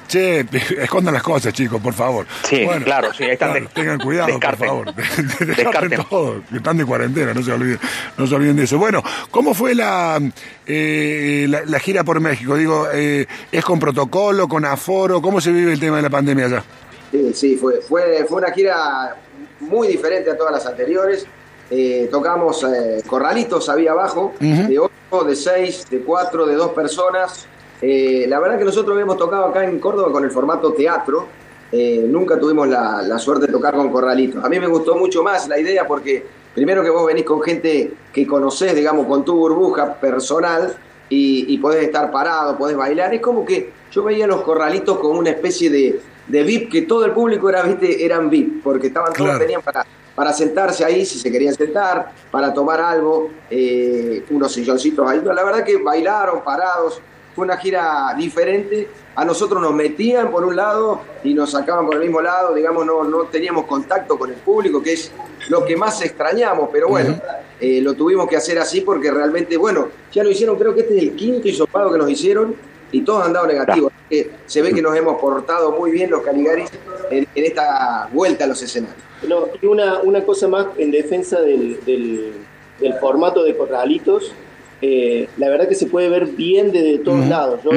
Che, 0.07 0.45
escondan 0.83 1.13
las 1.13 1.23
cosas, 1.23 1.53
chicos, 1.53 1.81
por 1.81 1.93
favor. 1.93 2.25
Sí, 2.43 2.65
claro, 2.83 3.13
sí, 3.13 3.23
ahí 3.23 3.31
están 3.31 3.51
claro, 3.51 3.65
de- 3.65 3.71
tengan 3.73 3.99
cuidado, 3.99 4.27
descarten. 4.27 4.57
por 4.59 4.67
favor. 4.67 4.95
Descarten, 4.95 5.47
Descarten. 5.55 6.03
todo, 6.09 6.41
que 6.49 6.57
están 6.57 6.77
de 6.77 6.85
cuarentena, 6.85 7.33
no 7.33 7.41
se 7.43 7.51
olviden, 7.51 7.79
no 8.17 8.27
se 8.27 8.35
olviden 8.35 8.55
de 8.55 8.63
eso. 8.63 8.77
Bueno, 8.77 9.01
¿cómo 9.31 9.53
fue 9.53 9.73
la, 9.75 10.19
eh, 10.67 11.45
la, 11.49 11.61
la 11.65 11.79
gira 11.79 12.03
por 12.03 12.19
México? 12.19 12.55
Digo, 12.55 12.87
eh, 12.93 13.25
¿es 13.51 13.65
con 13.65 13.79
protocolo, 13.79 14.47
con 14.47 14.63
aforo? 14.65 15.21
¿Cómo 15.21 15.41
se 15.41 15.51
vive 15.51 15.73
el 15.73 15.79
tema 15.79 15.97
de 15.97 16.01
la 16.03 16.09
pandemia 16.09 16.45
allá? 16.45 16.63
Sí, 17.11 17.31
sí, 17.33 17.57
fue, 17.57 17.81
fue, 17.81 18.25
fue 18.27 18.37
una 18.41 18.51
gira 18.51 19.15
muy 19.61 19.87
diferente 19.87 20.29
a 20.31 20.37
todas 20.37 20.53
las 20.53 20.65
anteriores. 20.65 21.25
Eh, 21.71 22.07
tocamos 22.11 22.63
eh, 22.63 23.01
corralitos, 23.07 23.69
había 23.69 23.91
abajo, 23.91 24.33
de 24.39 24.77
8, 24.77 25.23
de 25.25 25.35
6, 25.35 25.89
de 25.89 25.99
4, 26.01 26.45
de 26.45 26.55
2 26.55 26.71
personas. 26.73 27.47
Eh, 27.81 28.25
la 28.27 28.39
verdad 28.39 28.57
que 28.57 28.65
nosotros 28.65 28.93
habíamos 28.93 29.17
tocado 29.17 29.45
acá 29.45 29.63
en 29.63 29.79
Córdoba 29.79 30.11
con 30.11 30.23
el 30.23 30.31
formato 30.31 30.73
teatro. 30.73 31.27
Eh, 31.71 32.05
nunca 32.07 32.39
tuvimos 32.39 32.67
la, 32.67 33.01
la 33.01 33.19
suerte 33.19 33.47
de 33.47 33.51
tocar 33.51 33.75
con 33.75 33.91
corralitos. 33.91 34.43
A 34.43 34.49
mí 34.49 34.59
me 34.59 34.67
gustó 34.67 34.95
mucho 34.95 35.23
más 35.23 35.47
la 35.47 35.59
idea 35.59 35.85
porque 35.87 36.25
primero 36.53 36.83
que 36.83 36.89
vos 36.89 37.05
venís 37.05 37.25
con 37.25 37.41
gente 37.41 37.91
que 38.13 38.25
conocés, 38.25 38.75
digamos, 38.75 39.07
con 39.07 39.25
tu 39.25 39.35
burbuja 39.35 39.95
personal 39.95 40.75
y, 41.09 41.53
y 41.53 41.57
podés 41.57 41.83
estar 41.83 42.11
parado, 42.11 42.57
podés 42.57 42.77
bailar. 42.77 43.13
Es 43.13 43.21
como 43.21 43.45
que 43.45 43.71
yo 43.91 44.03
veía 44.03 44.25
los 44.27 44.41
corralitos 44.41 44.97
como 44.99 45.19
una 45.19 45.31
especie 45.31 45.69
de, 45.69 45.99
de 46.27 46.43
VIP, 46.43 46.71
que 46.71 46.81
todo 46.83 47.03
el 47.05 47.11
público 47.11 47.49
era, 47.49 47.63
viste, 47.63 48.05
eran 48.05 48.29
VIP, 48.29 48.63
porque 48.63 48.87
estaban 48.87 49.11
todos 49.11 49.25
Claro. 49.27 49.39
tenían 49.39 49.61
para, 49.61 49.85
para 50.15 50.31
sentarse 50.31 50.85
ahí 50.85 51.05
si 51.05 51.19
se 51.19 51.29
querían 51.31 51.53
sentar, 51.55 52.11
para 52.31 52.53
tomar 52.53 52.79
algo, 52.79 53.29
eh, 53.49 54.23
unos 54.29 54.51
silloncitos 54.53 55.09
ahí. 55.09 55.19
No, 55.23 55.33
la 55.33 55.43
verdad 55.43 55.63
que 55.65 55.77
bailaron 55.77 56.41
parados, 56.43 57.01
fue 57.35 57.45
una 57.45 57.57
gira 57.57 58.13
diferente. 58.17 58.87
A 59.15 59.25
nosotros 59.25 59.61
nos 59.61 59.73
metían 59.73 60.31
por 60.31 60.43
un 60.43 60.55
lado 60.55 61.01
y 61.23 61.33
nos 61.33 61.51
sacaban 61.51 61.85
por 61.85 61.95
el 61.95 62.01
mismo 62.01 62.21
lado, 62.21 62.53
digamos, 62.53 62.85
no, 62.85 63.03
no 63.03 63.23
teníamos 63.23 63.65
contacto 63.65 64.17
con 64.17 64.29
el 64.29 64.37
público, 64.37 64.81
que 64.81 64.93
es 64.93 65.11
lo 65.49 65.65
que 65.65 65.75
más 65.77 66.01
extrañamos, 66.01 66.69
pero 66.71 66.89
bueno, 66.89 67.19
eh, 67.59 67.79
lo 67.81 67.93
tuvimos 67.93 68.27
que 68.27 68.35
hacer 68.35 68.57
así 68.59 68.81
porque 68.81 69.11
realmente, 69.11 69.57
bueno, 69.57 69.89
ya 70.11 70.23
lo 70.23 70.31
hicieron, 70.31 70.57
creo 70.57 70.73
que 70.73 70.81
este 70.81 70.97
es 70.97 71.03
el 71.03 71.15
quinto 71.15 71.47
hisopado 71.47 71.91
que 71.91 71.97
nos 71.97 72.09
hicieron 72.09 72.55
y 72.91 73.01
todos 73.01 73.25
han 73.25 73.33
dado 73.33 73.47
negativos. 73.47 73.91
Así 73.93 74.05
que 74.09 74.31
se 74.45 74.61
ve 74.61 74.73
que 74.73 74.81
nos 74.81 74.95
hemos 74.95 75.19
portado 75.19 75.71
muy 75.71 75.91
bien 75.91 76.09
los 76.09 76.21
Caligaris 76.21 76.69
en, 77.09 77.27
en 77.35 77.45
esta 77.45 78.09
vuelta 78.11 78.45
a 78.45 78.47
los 78.47 78.61
escenarios. 78.61 79.01
No, 79.27 79.47
y 79.61 79.65
una, 79.65 80.01
una 80.01 80.23
cosa 80.23 80.47
más 80.47 80.67
en 80.77 80.91
defensa 80.91 81.39
del, 81.41 81.83
del, 81.85 82.33
del 82.79 82.93
formato 82.95 83.43
de 83.43 83.55
corralitos. 83.55 84.33
Eh, 84.81 85.27
la 85.37 85.49
verdad 85.49 85.67
que 85.67 85.75
se 85.75 85.87
puede 85.87 86.09
ver 86.09 86.25
bien 86.27 86.71
desde 86.71 86.99
todos 86.99 87.25
lados. 87.27 87.59
Yo 87.63 87.71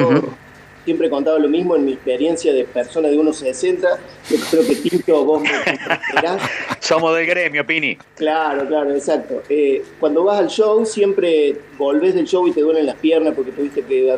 siempre 0.85 1.07
he 1.07 1.09
contado 1.09 1.37
lo 1.37 1.47
mismo 1.49 1.75
en 1.75 1.85
mi 1.85 1.93
experiencia 1.93 2.51
de 2.53 2.63
persona 2.63 3.09
de 3.09 3.17
1,60. 3.17 3.81
Yo 4.29 4.37
creo 4.49 4.65
que 4.67 4.75
Tinto, 4.75 5.23
vos 5.25 5.41
me. 5.41 5.49
Somos 6.79 7.15
del 7.15 7.27
gremio, 7.27 7.65
Pini. 7.65 7.97
Claro, 8.15 8.65
claro, 8.67 8.91
exacto. 8.95 9.43
Eh, 9.49 9.83
cuando 9.99 10.23
vas 10.23 10.39
al 10.39 10.47
show, 10.47 10.83
siempre 10.85 11.55
volvés 11.77 12.15
del 12.15 12.25
show 12.25 12.47
y 12.47 12.51
te 12.51 12.61
duelen 12.61 12.85
las 12.85 12.95
piernas 12.95 13.33
porque 13.35 13.51
tuviste 13.51 13.81
que. 13.83 14.11
a- 14.11 14.17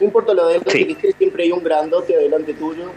No 0.00 0.04
importa 0.06 0.34
lo 0.34 0.42
adelante 0.44 0.70
Sí. 0.70 0.84
que 0.86 0.92
estés, 0.92 1.14
siempre 1.16 1.44
hay 1.44 1.52
un 1.52 1.62
grandote 1.64 2.14
adelante 2.14 2.52
tuyo. 2.54 2.90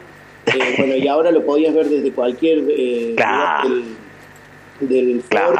Eh, 0.47 0.75
bueno, 0.77 0.95
y 0.95 1.07
ahora 1.07 1.31
lo 1.31 1.45
podías 1.45 1.73
ver 1.73 1.87
desde 1.87 2.11
cualquier 2.11 2.63
Claro. 3.15 3.69
lugar 3.69 3.83
del, 4.79 4.87
del 4.89 5.21
Claro. 5.29 5.53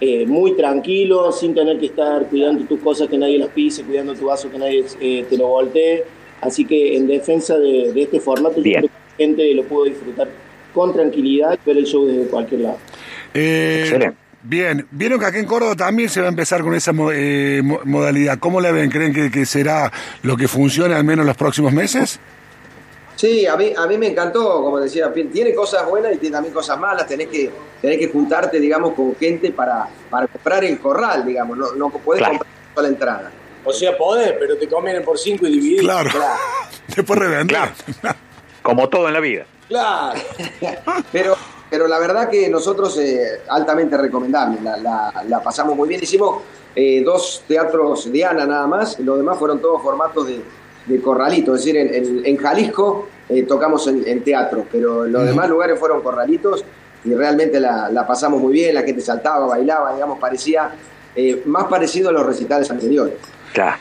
Eh, 0.00 0.26
muy 0.26 0.56
tranquilo, 0.56 1.30
sin 1.32 1.54
tener 1.54 1.78
que 1.78 1.86
estar 1.86 2.26
cuidando 2.26 2.64
tus 2.64 2.80
cosas 2.80 3.08
que 3.08 3.16
nadie 3.18 3.38
las 3.38 3.48
pise, 3.48 3.82
cuidando 3.84 4.14
tu 4.14 4.26
vaso 4.26 4.50
que 4.50 4.58
nadie 4.58 4.84
eh, 5.00 5.24
te 5.28 5.36
lo 5.38 5.48
voltee. 5.48 6.04
Así 6.40 6.64
que 6.64 6.96
en 6.96 7.06
defensa 7.06 7.56
de, 7.58 7.92
de 7.92 8.02
este 8.02 8.20
formato, 8.20 8.56
yo 8.56 8.62
creo 8.62 8.80
que 8.82 8.86
la 8.88 9.16
gente 9.16 9.54
lo 9.54 9.64
pudo 9.64 9.84
disfrutar 9.84 10.28
con 10.74 10.92
tranquilidad 10.92 11.54
y 11.62 11.66
ver 11.66 11.78
el 11.78 11.86
show 11.86 12.04
desde 12.06 12.26
cualquier 12.28 12.60
lado. 12.62 12.78
Eh, 13.32 13.80
Excelente. 13.84 14.16
bien, 14.42 14.86
vieron 14.90 15.18
que 15.20 15.26
acá 15.26 15.38
en 15.38 15.46
Córdoba 15.46 15.74
también 15.74 16.08
se 16.08 16.20
va 16.20 16.26
a 16.26 16.28
empezar 16.30 16.62
con 16.62 16.74
esa 16.74 16.92
mo- 16.92 17.12
eh, 17.12 17.60
mo- 17.64 17.80
modalidad. 17.84 18.38
¿Cómo 18.40 18.60
la 18.60 18.72
ven? 18.72 18.90
¿Creen 18.90 19.14
que, 19.14 19.30
que 19.30 19.46
será 19.46 19.90
lo 20.22 20.36
que 20.36 20.48
funcione 20.48 20.94
al 20.94 21.04
menos 21.04 21.24
los 21.24 21.36
próximos 21.36 21.72
meses? 21.72 22.20
Sí, 23.16 23.46
a 23.46 23.56
mí, 23.56 23.72
a 23.76 23.86
mí 23.86 23.96
me 23.96 24.08
encantó, 24.08 24.62
como 24.62 24.78
decía, 24.80 25.12
tiene 25.12 25.54
cosas 25.54 25.88
buenas 25.88 26.14
y 26.14 26.18
tiene 26.18 26.34
también 26.34 26.52
cosas 26.52 26.78
malas, 26.78 27.06
tenés 27.06 27.28
que, 27.28 27.50
tenés 27.80 27.98
que 27.98 28.08
juntarte, 28.08 28.58
digamos, 28.58 28.92
con 28.94 29.14
gente 29.16 29.52
para, 29.52 29.88
para 30.10 30.26
comprar 30.26 30.64
el 30.64 30.78
corral, 30.80 31.24
digamos, 31.24 31.56
no, 31.56 31.72
no 31.74 31.90
podés 31.90 32.18
Claro. 32.20 32.38
comprar 32.38 32.54
toda 32.74 32.82
la 32.82 32.88
entrada. 32.92 33.30
O 33.64 33.72
sea, 33.72 33.96
podés, 33.96 34.32
pero 34.38 34.58
te 34.58 34.68
conviene 34.68 35.00
por 35.00 35.16
cinco 35.18 35.46
y 35.46 35.52
dividir. 35.52 35.80
Claro. 35.80 36.10
Claro. 36.10 36.40
Después 36.96 37.18
revender. 37.18 37.70
Como 38.62 38.88
todo 38.88 39.06
en 39.08 39.14
la 39.14 39.20
vida. 39.20 39.46
Claro. 39.68 40.18
Pero, 41.12 41.36
pero 41.70 41.86
la 41.88 41.98
verdad 41.98 42.28
que 42.30 42.48
nosotros 42.48 42.96
eh, 42.98 43.40
altamente 43.48 43.96
recomendable, 43.96 44.58
la, 44.62 44.76
la- 44.76 45.24
la 45.26 45.42
pasamos 45.42 45.74
muy 45.76 45.88
bien. 45.88 46.02
Hicimos 46.02 46.42
eh, 46.76 47.02
dos 47.04 47.42
teatros 47.48 48.12
de 48.12 48.24
Ana 48.24 48.46
nada 48.46 48.66
más, 48.66 48.98
los 49.00 49.16
demás 49.18 49.38
fueron 49.38 49.60
todos 49.60 49.82
formatos 49.82 50.26
de, 50.28 50.40
de 50.86 51.00
corralito, 51.00 51.54
es 51.54 51.64
decir, 51.64 51.76
en, 51.76 51.94
en- 51.94 52.26
en 52.26 52.36
Jalisco 52.36 53.08
eh, 53.28 53.42
tocamos 53.44 53.86
en, 53.88 54.06
en 54.06 54.22
teatro, 54.22 54.66
pero 54.70 55.06
los 55.06 55.24
demás 55.26 55.48
lugares 55.48 55.78
fueron 55.78 56.02
corralitos 56.02 56.64
y 57.04 57.14
realmente 57.14 57.58
la, 57.60 57.88
la 57.90 58.06
pasamos 58.06 58.40
muy 58.40 58.52
bien, 58.52 58.74
la 58.74 58.82
gente 58.82 59.00
saltaba, 59.00 59.46
bailaba, 59.46 59.94
digamos, 59.94 60.18
parecía 60.18 60.70
eh, 61.16 61.42
más 61.46 61.64
parecido 61.64 62.10
a 62.10 62.12
los 62.12 62.26
recitales 62.26 62.70
anteriores. 62.70 63.14
Claro. 63.52 63.76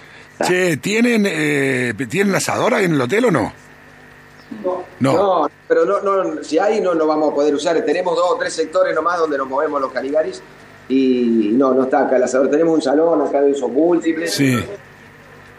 Che, 0.46 0.78
¿tienen, 0.78 1.26
eh, 1.28 1.94
¿tienen 2.10 2.34
asador 2.36 2.74
ahí 2.74 2.86
en 2.86 2.94
el 2.94 3.02
hotel 3.02 3.26
o 3.26 3.32
no? 3.32 3.54
No. 5.00 5.14
No, 5.14 5.50
pero 5.68 5.86
no, 5.86 6.02
no, 6.02 6.44
si 6.44 6.60
hay 6.60 6.80
no 6.80 6.94
lo 6.94 7.08
vamos 7.08 7.32
a 7.32 7.36
poder 7.36 7.54
usar. 7.56 7.80
Tenemos 7.84 8.16
dos 8.16 8.32
o 8.32 8.36
tres 8.38 8.54
sectores 8.54 8.94
nomás 8.94 9.18
donde 9.20 9.38
nos 9.38 9.48
movemos 9.48 9.82
los 9.82 9.92
Caligaris 9.92 10.42
y 10.90 11.50
no, 11.54 11.74
no 11.74 11.84
está 11.84 12.06
acá 12.06 12.18
el 12.18 12.24
asador. 12.24 12.50
Tenemos 12.50 12.74
un 12.76 12.82
salón 12.82 13.22
acá 13.22 13.42
de 13.42 13.52
usos 13.52 13.72
múltiples. 13.72 14.34
Sí. 14.34 14.58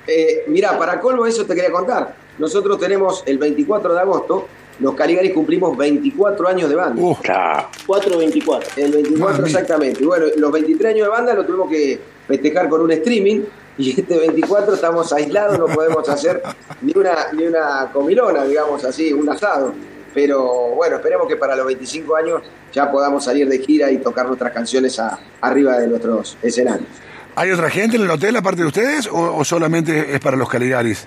Eh, 0.06 0.44
mira, 0.48 0.78
para 0.78 1.00
colmo 1.00 1.26
eso 1.26 1.44
te 1.44 1.54
quería 1.54 1.72
contar. 1.72 2.14
Nosotros 2.38 2.78
tenemos 2.78 3.22
el 3.26 3.38
24 3.38 3.94
de 3.94 4.00
agosto, 4.00 4.46
los 4.80 4.94
Caligaris 4.94 5.32
cumplimos 5.32 5.76
24 5.76 6.48
años 6.48 6.68
de 6.68 6.74
banda. 6.74 7.00
Uh, 7.00 7.14
Claro. 7.22 7.68
424. 7.86 8.70
El 8.76 8.92
24 8.92 9.18
Madre 9.24 9.42
mía. 9.42 9.46
exactamente. 9.46 10.02
Y 10.02 10.06
bueno, 10.06 10.26
los 10.36 10.50
23 10.52 10.94
años 10.94 11.06
de 11.06 11.10
banda 11.10 11.34
lo 11.34 11.44
tuvimos 11.46 11.70
que 11.70 12.00
festejar 12.26 12.68
con 12.68 12.80
un 12.80 12.90
streaming 12.90 13.42
y 13.78 14.00
este 14.00 14.18
24 14.18 14.74
estamos 14.74 15.12
aislados, 15.12 15.58
no 15.58 15.66
podemos 15.66 16.08
hacer 16.08 16.42
ni 16.82 16.92
una, 16.96 17.32
ni 17.32 17.44
una 17.46 17.90
comilona, 17.92 18.44
digamos 18.44 18.84
así, 18.84 19.12
un 19.12 19.28
asado. 19.28 19.72
Pero 20.12 20.44
bueno, 20.76 20.96
esperemos 20.96 21.26
que 21.26 21.36
para 21.36 21.56
los 21.56 21.66
25 21.66 22.14
años 22.16 22.42
ya 22.72 22.90
podamos 22.90 23.24
salir 23.24 23.48
de 23.48 23.58
gira 23.58 23.90
y 23.90 23.98
tocar 23.98 24.26
nuestras 24.26 24.52
canciones 24.52 24.98
a- 25.00 25.18
arriba 25.40 25.78
de 25.78 25.88
nuestros 25.88 26.36
escenarios. 26.42 26.88
¿Hay 27.36 27.50
otra 27.50 27.68
gente 27.70 27.96
en 27.96 28.02
el 28.02 28.10
hotel 28.10 28.36
aparte 28.36 28.62
de 28.62 28.68
ustedes 28.68 29.06
o, 29.06 29.36
o 29.36 29.44
solamente 29.44 30.14
es 30.14 30.20
para 30.20 30.36
los 30.36 30.48
Caligaris? 30.48 31.06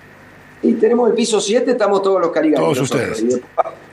Y 0.64 0.74
tenemos 0.74 1.10
el 1.10 1.16
piso 1.16 1.40
7, 1.40 1.70
estamos 1.72 2.02
todos 2.02 2.20
los 2.20 2.32
carigaris. 2.32 2.60
Todos 2.66 2.80
nosotros. 2.80 3.22
ustedes. 3.22 3.36
Y 3.38 3.42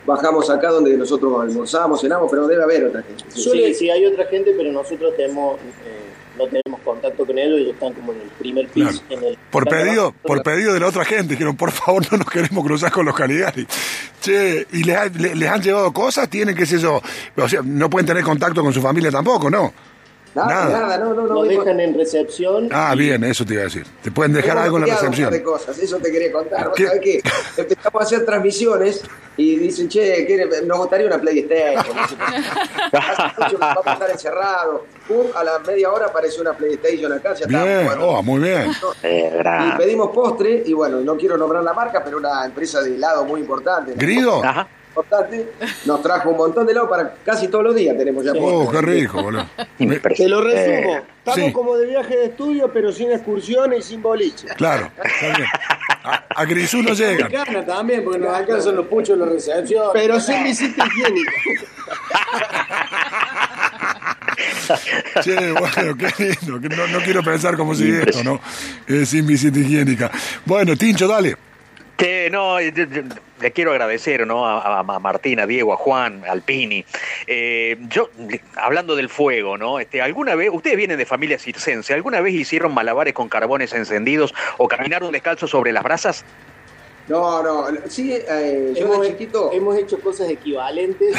bajamos 0.07 0.49
acá 0.49 0.71
donde 0.71 0.97
nosotros 0.97 1.43
almorzamos, 1.43 2.01
cenamos, 2.01 2.29
pero 2.31 2.47
debe 2.47 2.63
haber 2.63 2.85
otra 2.87 3.03
gente. 3.03 3.23
Sí, 3.29 3.75
sí, 3.75 3.91
hay 3.91 4.07
otra 4.07 4.25
gente, 4.27 4.53
pero 4.57 4.73
nosotros 4.73 5.13
tenemos, 5.15 5.57
eh, 5.61 6.01
no 6.39 6.45
tenemos 6.47 6.81
contacto 6.83 7.27
con 7.27 7.39
ellos, 7.39 7.61
ellos 7.61 7.75
están 7.75 7.93
como 7.93 8.13
en 8.13 8.21
el 8.23 8.29
primer 8.39 8.67
piso. 8.69 8.89
Claro. 9.09 9.23
En 9.23 9.25
el, 9.33 9.39
Por 9.51 9.69
pedido, 9.69 10.03
abajo. 10.05 10.15
por 10.23 10.43
pedido 10.43 10.73
de 10.73 10.81
la 10.81 10.87
otra 10.89 11.05
gente, 11.05 11.35
dijeron, 11.35 11.55
por 11.55 11.71
favor, 11.71 12.03
no 12.11 12.17
nos 12.19 12.31
queremos 12.31 12.65
cruzar 12.65 12.91
con 12.91 13.05
los 13.05 13.15
Caligaris. 13.15 13.67
Che, 14.23 14.67
¿y 14.73 14.85
les, 14.85 14.97
ha- 14.97 15.09
les 15.09 15.49
han 15.51 15.61
llevado 15.63 15.93
cosas? 15.93 16.31
¿Tienen, 16.31 16.57
qué 16.57 16.65
sé 16.65 16.79
yo? 16.79 17.01
O 17.37 17.49
sea, 17.49 17.61
no 17.63 17.91
pueden 17.91 18.07
tener 18.07 18.25
contacto 18.25 18.63
con 18.63 18.73
su 18.73 18.81
familia 18.81 19.11
tampoco, 19.11 19.51
¿no? 19.51 19.71
Nada, 20.35 20.49
Nada. 20.49 20.81
nada, 20.81 20.99
no, 20.99 21.15
no, 21.15 21.23
no. 21.29 21.35
Nos 21.35 21.49
dejan 21.49 21.79
en 21.79 21.95
recepción. 21.97 22.69
Ah, 22.73 22.93
y- 22.95 22.99
bien, 22.99 23.23
eso 23.25 23.45
te 23.45 23.53
iba 23.55 23.63
a 23.63 23.67
decir. 23.67 23.87
Te 24.03 24.11
pueden 24.11 24.33
dejar 24.33 24.59
algo 24.59 24.79
en 24.79 24.87
la 24.87 24.97
cambiado 24.97 25.07
un 25.07 25.11
par 25.13 25.19
recepción. 25.19 25.33
de 25.33 25.43
cosas, 25.43 25.79
eso 25.79 25.99
te 25.99 26.11
quería 26.11 26.33
contar. 26.33 26.69
¿Vos 26.69 26.75
¿Qué? 26.77 26.87
sabés 26.87 27.01
qué? 27.03 27.21
Empezamos 27.57 28.03
a 28.03 28.05
hacer 28.05 28.25
transmisiones 28.27 29.03
y 29.37 29.57
dicen, 29.57 29.89
che, 29.89 30.27
¿quiere- 30.27 30.63
nos 30.67 30.79
gustaría 30.79 31.07
una 31.07 31.19
PlayStation. 31.21 31.97
Hace 32.93 33.23
mucho 33.39 33.51
que 33.51 33.57
vamos 33.65 33.87
a 33.87 33.93
estar 33.93 34.11
encerrados. 34.11 34.81
Pum, 35.07 35.27
a 35.37 35.45
la 35.45 35.59
media 35.61 35.93
hora 35.93 36.07
apareció 36.07 36.41
una 36.43 36.53
PlayStation 36.57 37.13
acá, 37.13 37.35
ya 37.35 37.47
Bien, 37.47 37.85
jugando. 37.85 38.09
oh, 38.09 38.23
muy 38.23 38.41
bien. 38.41 38.73
Eh, 39.03 39.43
Y 39.69 39.77
pedimos 39.79 40.11
postre, 40.11 40.63
y 40.67 40.73
bueno, 40.73 41.01
no 41.01 41.17
quiero 41.17 41.37
nombrar 41.37 41.63
la 41.63 41.73
marca, 41.75 42.03
pero 42.03 42.19
una 42.19 42.45
empresa 42.45 42.83
de 42.83 42.95
helado 42.95 43.25
muy 43.25 43.41
importante. 43.41 43.93
¿no? 43.93 43.97
¿Grido? 43.99 44.43
Ajá. 44.45 44.67
Nos 45.87 46.03
trajo 46.03 46.31
un 46.31 46.37
montón 46.37 46.67
de 46.67 46.73
helado 46.73 46.89
para 46.89 47.15
casi 47.25 47.49
todos 47.49 47.65
los 47.65 47.75
días 47.75 47.97
tenemos 47.97 48.25
ya 48.25 48.33
Oh, 48.37 48.71
qué 48.71 48.81
rico, 48.81 49.23
boludo. 49.23 49.47
Te 50.17 50.29
lo 50.29 50.41
resumo. 50.41 50.95
Eh, 50.97 51.03
Estamos 51.19 51.47
sí. 51.47 51.53
como 51.53 51.77
de 51.77 51.87
viaje 51.87 52.17
de 52.17 52.25
estudio, 52.27 52.71
pero 52.73 52.93
sin 52.93 53.11
excursiones 53.11 53.81
y 53.81 53.83
sin 53.91 54.03
boliche. 54.03 54.47
Claro, 54.57 54.91
está 55.03 55.37
bien. 55.37 55.49
A, 56.05 56.25
a 56.37 56.45
Grisú 56.45 56.83
no 56.83 56.93
llegan. 56.93 57.31
Mexicana 57.33 57.65
también, 57.65 58.05
porque 58.05 58.19
nos 58.19 58.35
alcanzan 58.35 58.77
los 58.77 58.87
puchos 58.87 59.19
de 59.19 59.25
la 59.25 59.33
recepción. 59.33 59.87
Pero 59.95 60.21
sin 60.21 60.45
visita 60.45 60.87
higiénica. 60.87 61.33
Che, 65.23 65.53
bueno, 65.53 65.97
qué 65.97 66.37
lindo. 66.47 66.87
no 66.89 66.99
quiero 67.01 67.23
pensar 67.23 67.57
cómo 67.57 67.75
sigue 67.75 68.03
esto, 68.07 68.23
¿no? 68.25 68.41
Eh, 68.87 69.07
sin 69.07 69.27
visita 69.27 69.59
higiénica. 69.59 70.11
Bueno, 70.45 70.77
Tincho, 70.77 71.07
dale. 71.09 71.37
Que 71.97 72.29
no, 72.31 72.59
le 72.59 73.53
quiero 73.53 73.71
agradecer 73.71 74.27
¿no? 74.27 74.47
a, 74.47 74.61
a- 74.61 74.81
a 74.81 74.99
Martín, 74.99 75.39
a 75.39 75.47
Diego, 75.47 75.73
a 75.73 75.77
Juan, 75.77 76.25
al 76.29 76.43
Pini. 76.43 76.85
Eh, 77.27 77.77
yo, 77.89 78.11
hablando 78.57 78.97
del 78.97 79.09
fuego, 79.09 79.57
¿no? 79.57 79.79
Este, 79.79 80.03
¿Alguna 80.03 80.35
vez, 80.35 80.51
ustedes 80.53 80.77
vienen 80.77 80.99
de 80.99 81.07
familia 81.07 81.39
circense, 81.39 81.95
¿alguna 81.95 82.21
vez 82.21 82.35
hicieron 82.35 82.75
malabares 82.75 83.15
con 83.15 83.29
carbones 83.29 83.73
encendidos 83.73 84.35
o 84.59 84.67
caminaron 84.67 85.13
descalzos 85.13 85.51
sobre 85.51 85.73
las 85.73 85.85
brasas? 85.85 86.25
No, 87.07 87.43
no, 87.43 87.67
sí, 87.89 88.13
eh, 88.15 88.73
yo 88.75 88.87
hemos, 88.87 89.03
de 89.03 89.09
chiquito, 89.11 89.53
hemos 89.53 89.77
hecho 89.77 90.01
cosas 90.01 90.29
equivalentes. 90.31 91.15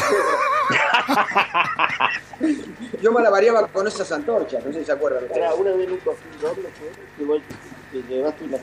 yo 3.01 3.11
malabareaba 3.11 3.67
con 3.67 3.87
esas 3.87 4.11
antorchas, 4.11 4.63
no 4.65 4.73
sé 4.73 4.79
si 4.79 4.85
se 4.85 4.91
acuerdan. 4.91 5.25
Para 5.29 5.53
una 5.53 5.71
vez 5.71 5.87
en 5.87 5.93
un 5.93 5.99
cofín 5.99 6.31
doble 6.41 6.69
que 7.91 7.99
te 8.01 8.13
llevaste 8.13 8.43
unas 8.45 8.61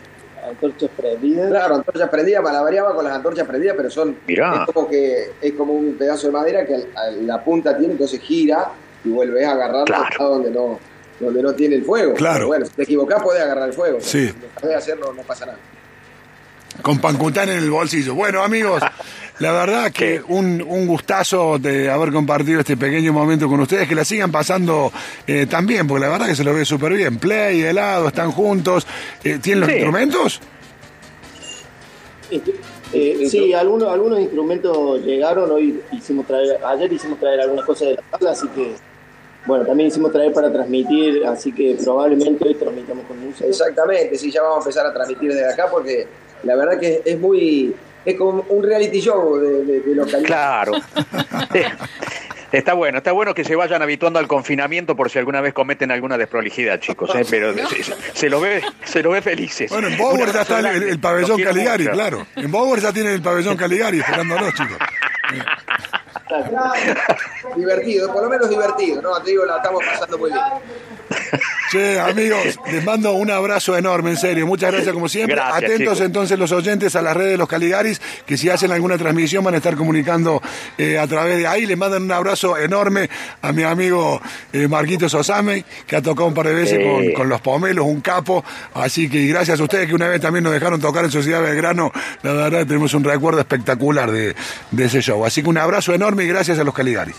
antorchas 0.48 0.90
prendidas. 0.96 1.48
Claro, 1.50 1.74
antorchas 1.76 2.08
prendidas, 2.08 2.42
malabareaba 2.42 2.94
con 2.94 3.04
las 3.04 3.14
antorchas 3.14 3.46
prendidas, 3.46 3.74
pero 3.76 3.90
son 3.90 4.16
Mirá. 4.26 4.64
es 4.68 4.72
como 4.74 4.88
que 4.88 5.30
es 5.40 5.52
como 5.52 5.72
un 5.72 5.94
pedazo 5.94 6.26
de 6.28 6.32
madera 6.32 6.66
que 6.66 6.88
la 7.22 7.42
punta 7.44 7.76
tiene, 7.76 7.92
entonces 7.92 8.20
gira 8.20 8.70
y 9.04 9.08
vuelves 9.10 9.46
a 9.46 9.52
agarrar 9.52 9.84
Claro. 9.84 10.04
hasta 10.04 10.24
donde 10.24 10.50
no 10.50 10.78
donde 11.20 11.40
no 11.42 11.52
tiene 11.54 11.76
el 11.76 11.84
fuego. 11.84 12.14
Claro. 12.14 12.34
Pero 12.34 12.46
bueno, 12.48 12.66
si 12.66 12.72
te 12.72 12.82
equivocás 12.82 13.22
podés 13.22 13.42
agarrar 13.42 13.68
el 13.68 13.74
fuego. 13.74 13.98
Sí. 14.00 14.32
Si 14.60 14.66
de 14.66 14.74
hacerlo 14.74 15.12
no 15.12 15.22
pasa 15.22 15.46
nada. 15.46 15.58
Con 16.80 16.98
Pancután 17.00 17.48
en 17.50 17.58
el 17.58 17.70
bolsillo. 17.70 18.14
Bueno, 18.14 18.42
amigos, 18.42 18.82
la 19.38 19.52
verdad 19.52 19.90
que 19.90 20.22
un, 20.28 20.62
un 20.62 20.86
gustazo 20.86 21.58
de 21.58 21.90
haber 21.90 22.12
compartido 22.12 22.60
este 22.60 22.76
pequeño 22.76 23.12
momento 23.12 23.48
con 23.48 23.58
ustedes, 23.60 23.88
que 23.88 23.94
la 23.94 24.04
sigan 24.04 24.30
pasando 24.30 24.92
eh, 25.26 25.46
también, 25.46 25.86
porque 25.86 26.04
la 26.04 26.10
verdad 26.12 26.26
que 26.26 26.36
se 26.36 26.44
lo 26.44 26.54
ve 26.54 26.64
súper 26.64 26.92
bien. 26.92 27.18
Play, 27.18 27.60
helado, 27.62 28.08
están 28.08 28.30
juntos. 28.30 28.86
Eh, 29.24 29.38
¿Tienen 29.42 29.60
los 29.60 29.68
Sí. 29.68 29.74
instrumentos? 29.76 30.40
Eh, 32.94 33.26
sí, 33.28 33.52
algunos, 33.54 33.90
algunos 33.92 34.20
instrumentos 34.20 35.02
llegaron, 35.02 35.50
hoy 35.50 35.80
hicimos 35.92 36.26
traer, 36.26 36.58
ayer 36.64 36.92
hicimos 36.92 37.18
traer 37.18 37.40
algunas 37.40 37.64
cosas 37.64 37.88
de 37.88 37.94
la 37.94 38.02
tabla, 38.10 38.30
así 38.32 38.46
que 38.48 38.74
bueno, 39.46 39.64
también 39.64 39.88
hicimos 39.88 40.12
traer 40.12 40.32
para 40.32 40.52
transmitir, 40.52 41.24
así 41.26 41.52
que 41.52 41.76
probablemente 41.82 42.46
hoy 42.46 42.54
transmitamos 42.54 43.04
con 43.06 43.18
música. 43.18 43.46
Exactamente, 43.48 44.16
sí, 44.16 44.30
ya 44.30 44.42
vamos 44.42 44.58
a 44.58 44.60
empezar 44.60 44.86
a 44.86 44.92
transmitir 44.92 45.30
desde 45.32 45.52
acá 45.52 45.66
porque 45.70 46.06
la 46.44 46.54
verdad 46.54 46.78
que 46.78 47.02
es 47.04 47.18
muy 47.18 47.74
es 48.04 48.16
como 48.18 48.44
un 48.48 48.62
reality 48.62 49.00
show 49.00 49.36
de, 49.38 49.64
de, 49.64 49.80
de 49.80 49.94
localidad. 49.94 50.26
Claro. 50.26 50.72
Está 52.52 52.74
bueno, 52.74 52.98
está 52.98 53.12
bueno 53.12 53.32
que 53.34 53.44
se 53.44 53.56
vayan 53.56 53.80
habituando 53.80 54.18
al 54.18 54.28
confinamiento 54.28 54.94
por 54.94 55.08
si 55.08 55.18
alguna 55.18 55.40
vez 55.40 55.54
cometen 55.54 55.90
alguna 55.90 56.18
desprolijidad, 56.18 56.78
chicos, 56.80 57.10
¿eh? 57.14 57.24
pero 57.30 57.54
se, 57.68 57.82
se- 57.82 57.94
se 58.12 58.28
lo 58.28 58.42
ve, 58.42 58.60
se 58.84 59.02
lo 59.02 59.08
ve 59.12 59.22
felices. 59.22 59.70
Bueno, 59.70 59.88
en 59.88 59.96
Bower 59.96 60.30
ya 60.30 60.42
está 60.42 60.60
el, 60.60 60.98
pabellón 61.00 61.40
Los 61.40 61.48
Caligari, 61.48 61.84
mucho. 61.84 61.94
claro. 61.94 62.26
En 62.36 62.52
Bower 62.52 62.78
ya 62.82 62.92
tienen 62.92 63.14
el 63.14 63.22
pabellón 63.22 63.56
Caligari 63.56 64.00
esperándonos, 64.00 64.52
chicos. 64.52 64.76
Divertido, 67.56 68.12
por 68.12 68.22
lo 68.24 68.28
menos 68.28 68.48
divertido, 68.50 69.00
¿no? 69.00 69.18
Te 69.22 69.30
digo, 69.30 69.46
la 69.46 69.56
estamos 69.56 69.82
pasando 69.84 70.18
muy 70.18 70.30
bien. 70.30 70.42
Che, 71.72 71.98
amigos, 71.98 72.58
les 72.70 72.84
mando 72.84 73.12
un 73.14 73.30
abrazo 73.30 73.74
enorme, 73.78 74.10
en 74.10 74.18
serio. 74.18 74.46
Muchas 74.46 74.70
gracias 74.72 74.92
como 74.92 75.08
siempre. 75.08 75.36
Gracias, 75.36 75.56
Atentos 75.56 75.78
chicos. 75.78 76.00
entonces 76.02 76.38
los 76.38 76.52
oyentes 76.52 76.94
a 76.96 77.00
las 77.00 77.16
redes 77.16 77.30
de 77.32 77.36
los 77.38 77.48
Caligaris, 77.48 77.98
que 78.26 78.36
si 78.36 78.50
hacen 78.50 78.72
alguna 78.72 78.98
transmisión 78.98 79.42
van 79.42 79.54
a 79.54 79.56
estar 79.56 79.74
comunicando 79.74 80.42
eh, 80.76 80.98
a 80.98 81.06
través 81.06 81.38
de 81.38 81.46
ahí. 81.46 81.64
Les 81.64 81.78
mandan 81.78 82.02
un 82.02 82.12
abrazo 82.12 82.58
enorme 82.58 83.08
a 83.40 83.52
mi 83.52 83.62
amigo 83.62 84.20
eh, 84.52 84.68
Marquitos 84.68 85.14
Osame, 85.14 85.64
que 85.86 85.96
ha 85.96 86.02
tocado 86.02 86.26
un 86.28 86.34
par 86.34 86.46
de 86.48 86.54
veces 86.54 86.78
Sí. 86.78 86.84
con, 86.84 87.12
con 87.12 87.28
los 87.30 87.40
pomelos, 87.40 87.86
un 87.86 88.00
capo. 88.02 88.44
Así 88.74 89.08
que 89.08 89.26
gracias 89.26 89.58
a 89.58 89.62
ustedes 89.62 89.86
que 89.88 89.94
una 89.94 90.08
vez 90.08 90.20
también 90.20 90.44
nos 90.44 90.52
dejaron 90.52 90.78
tocar 90.80 91.04
en 91.06 91.10
Sociedad 91.10 91.40
Belgrano. 91.40 91.90
La 92.22 92.32
verdad 92.34 92.66
tenemos 92.66 92.92
un 92.94 93.04
recuerdo 93.04 93.40
espectacular 93.40 94.10
de, 94.10 94.34
de 94.70 94.84
ese 94.84 95.00
show. 95.00 95.24
Así 95.24 95.42
que 95.42 95.48
un 95.48 95.56
abrazo 95.58 95.94
enorme 95.94 96.24
y 96.24 96.28
gracias 96.28 96.58
a 96.58 96.64
los 96.64 96.74
Caligaris. 96.74 97.16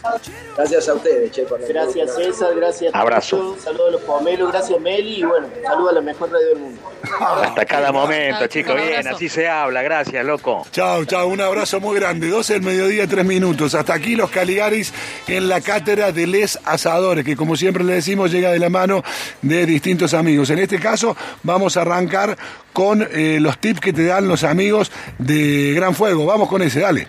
Gracias 0.55 0.87
a 0.89 0.93
ustedes, 0.93 1.31
che, 1.31 1.41
por 1.43 1.59
Gracias 1.67 2.15
César, 2.15 2.49
gracias 2.55 2.93
Abrazo. 2.93 3.55
Saludos 3.63 3.87
a 3.87 3.91
los 3.91 4.01
pomelos, 4.01 4.42
gracias 4.51 4.79
Meli 4.79 5.19
y 5.19 5.23
bueno, 5.23 5.47
saludos 5.63 5.91
a 5.91 5.95
la 5.95 6.01
mejor 6.01 6.31
radio 6.31 6.47
del 6.47 6.59
mundo. 6.59 6.81
Hasta 7.19 7.65
cada 7.65 7.91
momento, 7.91 8.47
chicos, 8.47 8.75
bien, 8.75 9.07
así 9.07 9.29
se 9.29 9.47
habla, 9.47 9.81
gracias, 9.81 10.25
loco. 10.25 10.65
Chao, 10.71 11.05
chao, 11.05 11.27
un 11.27 11.41
abrazo 11.41 11.79
muy 11.79 11.95
grande. 11.99 12.29
12 12.29 12.53
del 12.53 12.61
mediodía, 12.61 13.07
3 13.07 13.25
minutos. 13.25 13.75
Hasta 13.75 13.93
aquí 13.93 14.15
los 14.15 14.29
Caligaris 14.29 14.93
en 15.27 15.49
la 15.49 15.61
cátedra 15.61 16.11
de 16.11 16.27
Les 16.27 16.59
Asadores, 16.63 17.25
que 17.25 17.35
como 17.35 17.55
siempre 17.55 17.83
le 17.83 17.93
decimos, 17.93 18.31
llega 18.31 18.51
de 18.51 18.59
la 18.59 18.69
mano 18.69 19.03
de 19.41 19.65
distintos 19.65 20.13
amigos. 20.13 20.49
En 20.49 20.59
este 20.59 20.79
caso, 20.79 21.15
vamos 21.43 21.77
a 21.77 21.81
arrancar 21.81 22.37
con 22.71 23.07
eh, 23.11 23.37
los 23.39 23.57
tips 23.59 23.79
que 23.79 23.93
te 23.93 24.05
dan 24.05 24.27
los 24.27 24.43
amigos 24.43 24.91
de 25.17 25.73
Gran 25.75 25.95
Fuego. 25.95 26.25
Vamos 26.25 26.49
con 26.49 26.61
ese, 26.61 26.79
dale. 26.79 27.07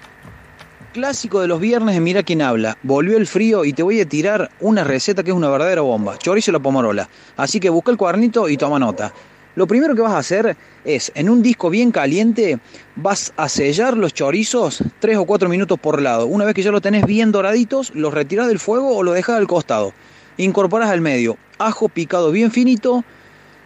Clásico 0.95 1.41
de 1.41 1.49
los 1.49 1.59
viernes 1.59 1.97
de 1.97 2.01
Mira 2.01 2.23
quién 2.23 2.41
habla. 2.41 2.79
Volvió 2.85 3.17
el 3.17 3.27
frío 3.27 3.65
y 3.65 3.73
te 3.73 3.83
voy 3.83 4.01
a 4.01 4.09
tirar 4.09 4.53
una 4.61 4.85
receta 4.85 5.25
que 5.25 5.33
es 5.33 5.37
una 5.37 5.49
verdadera 5.49 5.81
bomba. 5.81 6.17
Chorizo 6.19 6.53
a 6.53 6.55
la 6.55 6.61
pomarola. 6.61 7.09
Así 7.37 7.59
que 7.59 7.69
busca 7.69 7.91
el 7.91 7.97
cuadernito 7.97 8.49
y 8.49 8.57
toma 8.57 8.79
nota. 8.79 9.13
Lo 9.57 9.67
primero 9.67 9.97
que 9.97 10.03
vas 10.03 10.13
a 10.13 10.19
hacer 10.19 10.57
es, 10.85 11.11
en 11.17 11.29
un 11.31 11.43
disco 11.43 11.69
bien 11.69 11.91
caliente, 11.91 12.61
vas 12.95 13.33
a 13.37 13.49
sellar 13.49 13.97
los 13.97 14.15
chorizos 14.15 14.85
3 15.01 15.17
o 15.17 15.25
4 15.25 15.49
minutos 15.49 15.81
por 15.81 16.01
lado. 16.01 16.27
Una 16.27 16.45
vez 16.45 16.55
que 16.55 16.63
ya 16.63 16.71
lo 16.71 16.81
tenés 16.81 17.05
bien 17.07 17.33
doraditos, 17.33 17.93
los 17.97 18.15
retiras 18.15 18.47
del 18.47 18.61
fuego 18.61 18.97
o 18.97 19.03
lo 19.03 19.11
dejas 19.11 19.37
al 19.37 19.49
costado. 19.49 19.93
Incorporas 20.37 20.91
al 20.91 21.01
medio 21.01 21.37
ajo 21.59 21.89
picado 21.89 22.31
bien 22.31 22.53
finito, 22.53 23.05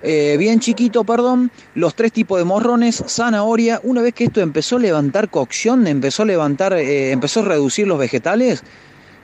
eh, 0.02 0.36
bien 0.38 0.60
chiquito, 0.60 1.02
perdón, 1.02 1.50
los 1.74 1.94
tres 1.94 2.12
tipos 2.12 2.38
de 2.38 2.44
morrones, 2.44 3.02
zanahoria. 3.06 3.80
Una 3.82 4.00
vez 4.00 4.14
que 4.14 4.24
esto 4.24 4.40
empezó 4.40 4.76
a 4.76 4.80
levantar 4.80 5.28
cocción, 5.28 5.86
empezó 5.86 6.22
a 6.22 6.26
levantar, 6.26 6.72
eh, 6.74 7.10
empezó 7.10 7.40
a 7.40 7.44
reducir 7.44 7.86
los 7.88 7.98
vegetales, 7.98 8.62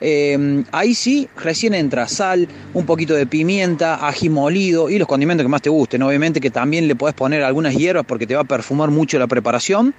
eh, 0.01 0.63
ahí 0.73 0.93
sí, 0.93 1.29
recién 1.37 1.73
entra 1.73 2.09
sal, 2.09 2.49
un 2.73 2.85
poquito 2.85 3.13
de 3.13 3.25
pimienta, 3.25 4.05
ají 4.05 4.27
molido 4.27 4.89
y 4.89 4.99
los 4.99 5.07
condimentos 5.07 5.45
que 5.45 5.49
más 5.49 5.61
te 5.61 5.69
gusten. 5.69 6.03
Obviamente 6.03 6.41
que 6.41 6.51
también 6.51 6.87
le 6.89 6.95
puedes 6.95 7.15
poner 7.15 7.43
algunas 7.43 7.73
hierbas 7.73 8.05
porque 8.05 8.27
te 8.27 8.35
va 8.35 8.41
a 8.41 8.45
perfumar 8.45 8.91
mucho 8.91 9.17
la 9.17 9.27
preparación. 9.27 9.93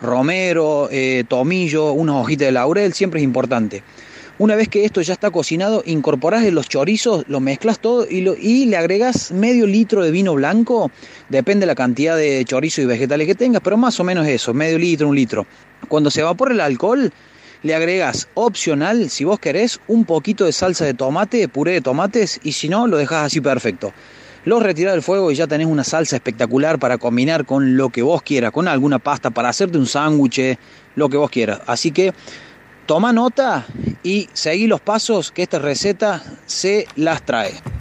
Romero, 0.00 0.88
tomillo, 1.28 1.92
unas 1.92 2.16
hojitas 2.16 2.46
de 2.46 2.52
laurel, 2.52 2.92
siempre 2.92 3.20
es 3.20 3.24
importante. 3.24 3.82
Una 4.36 4.56
vez 4.56 4.68
que 4.68 4.84
esto 4.84 5.00
ya 5.00 5.12
está 5.12 5.30
cocinado, 5.30 5.84
incorporás 5.86 6.44
los 6.52 6.68
chorizos, 6.68 7.24
lo 7.28 7.38
mezclas 7.38 7.78
todo 7.78 8.04
y, 8.08 8.20
lo- 8.20 8.34
y 8.36 8.66
le 8.66 8.76
agregas 8.76 9.30
medio 9.30 9.64
litro 9.66 10.02
de 10.02 10.10
vino 10.10 10.34
blanco, 10.34 10.90
depende 11.28 11.60
de 11.60 11.66
la 11.66 11.76
cantidad 11.76 12.16
de 12.16 12.44
chorizo 12.44 12.82
y 12.82 12.86
vegetales 12.86 13.28
que 13.28 13.36
tengas, 13.36 13.62
pero 13.62 13.76
más 13.76 14.00
o 14.00 14.04
menos 14.04 14.26
eso, 14.26 14.52
medio 14.52 14.76
litro, 14.76 15.08
un 15.08 15.14
litro. 15.14 15.46
Cuando 15.88 16.10
se 16.10 16.20
evapora 16.22 16.52
el 16.52 16.60
alcohol, 16.60 17.12
le 17.62 17.74
agregas 17.76 18.28
opcional, 18.34 19.08
si 19.08 19.22
vos 19.22 19.38
querés, 19.38 19.78
un 19.86 20.04
poquito 20.04 20.44
de 20.46 20.52
salsa 20.52 20.84
de 20.84 20.94
tomate, 20.94 21.46
puré 21.46 21.72
de 21.74 21.80
tomates, 21.80 22.40
y 22.42 22.52
si 22.52 22.68
no, 22.68 22.88
lo 22.88 22.96
dejas 22.96 23.26
así 23.26 23.40
perfecto. 23.40 23.92
Lo 24.44 24.58
retirás 24.58 24.94
del 24.94 25.02
fuego 25.02 25.30
y 25.30 25.36
ya 25.36 25.46
tenés 25.46 25.68
una 25.68 25.84
salsa 25.84 26.16
espectacular 26.16 26.78
para 26.80 26.98
combinar 26.98 27.46
con 27.46 27.76
lo 27.76 27.88
que 27.90 28.02
vos 28.02 28.20
quieras, 28.22 28.50
con 28.50 28.66
alguna 28.66 28.98
pasta, 28.98 29.30
para 29.30 29.48
hacerte 29.48 29.78
un 29.78 29.86
sándwich, 29.86 30.58
lo 30.96 31.08
que 31.08 31.16
vos 31.16 31.30
quieras. 31.30 31.60
Así 31.66 31.92
que 31.92 32.12
toma 32.86 33.12
nota 33.12 33.66
y 34.02 34.28
seguí 34.32 34.66
los 34.66 34.80
pasos 34.80 35.32
que 35.32 35.42
esta 35.42 35.58
receta 35.58 36.22
se 36.46 36.86
las 36.96 37.22
trae. 37.22 37.73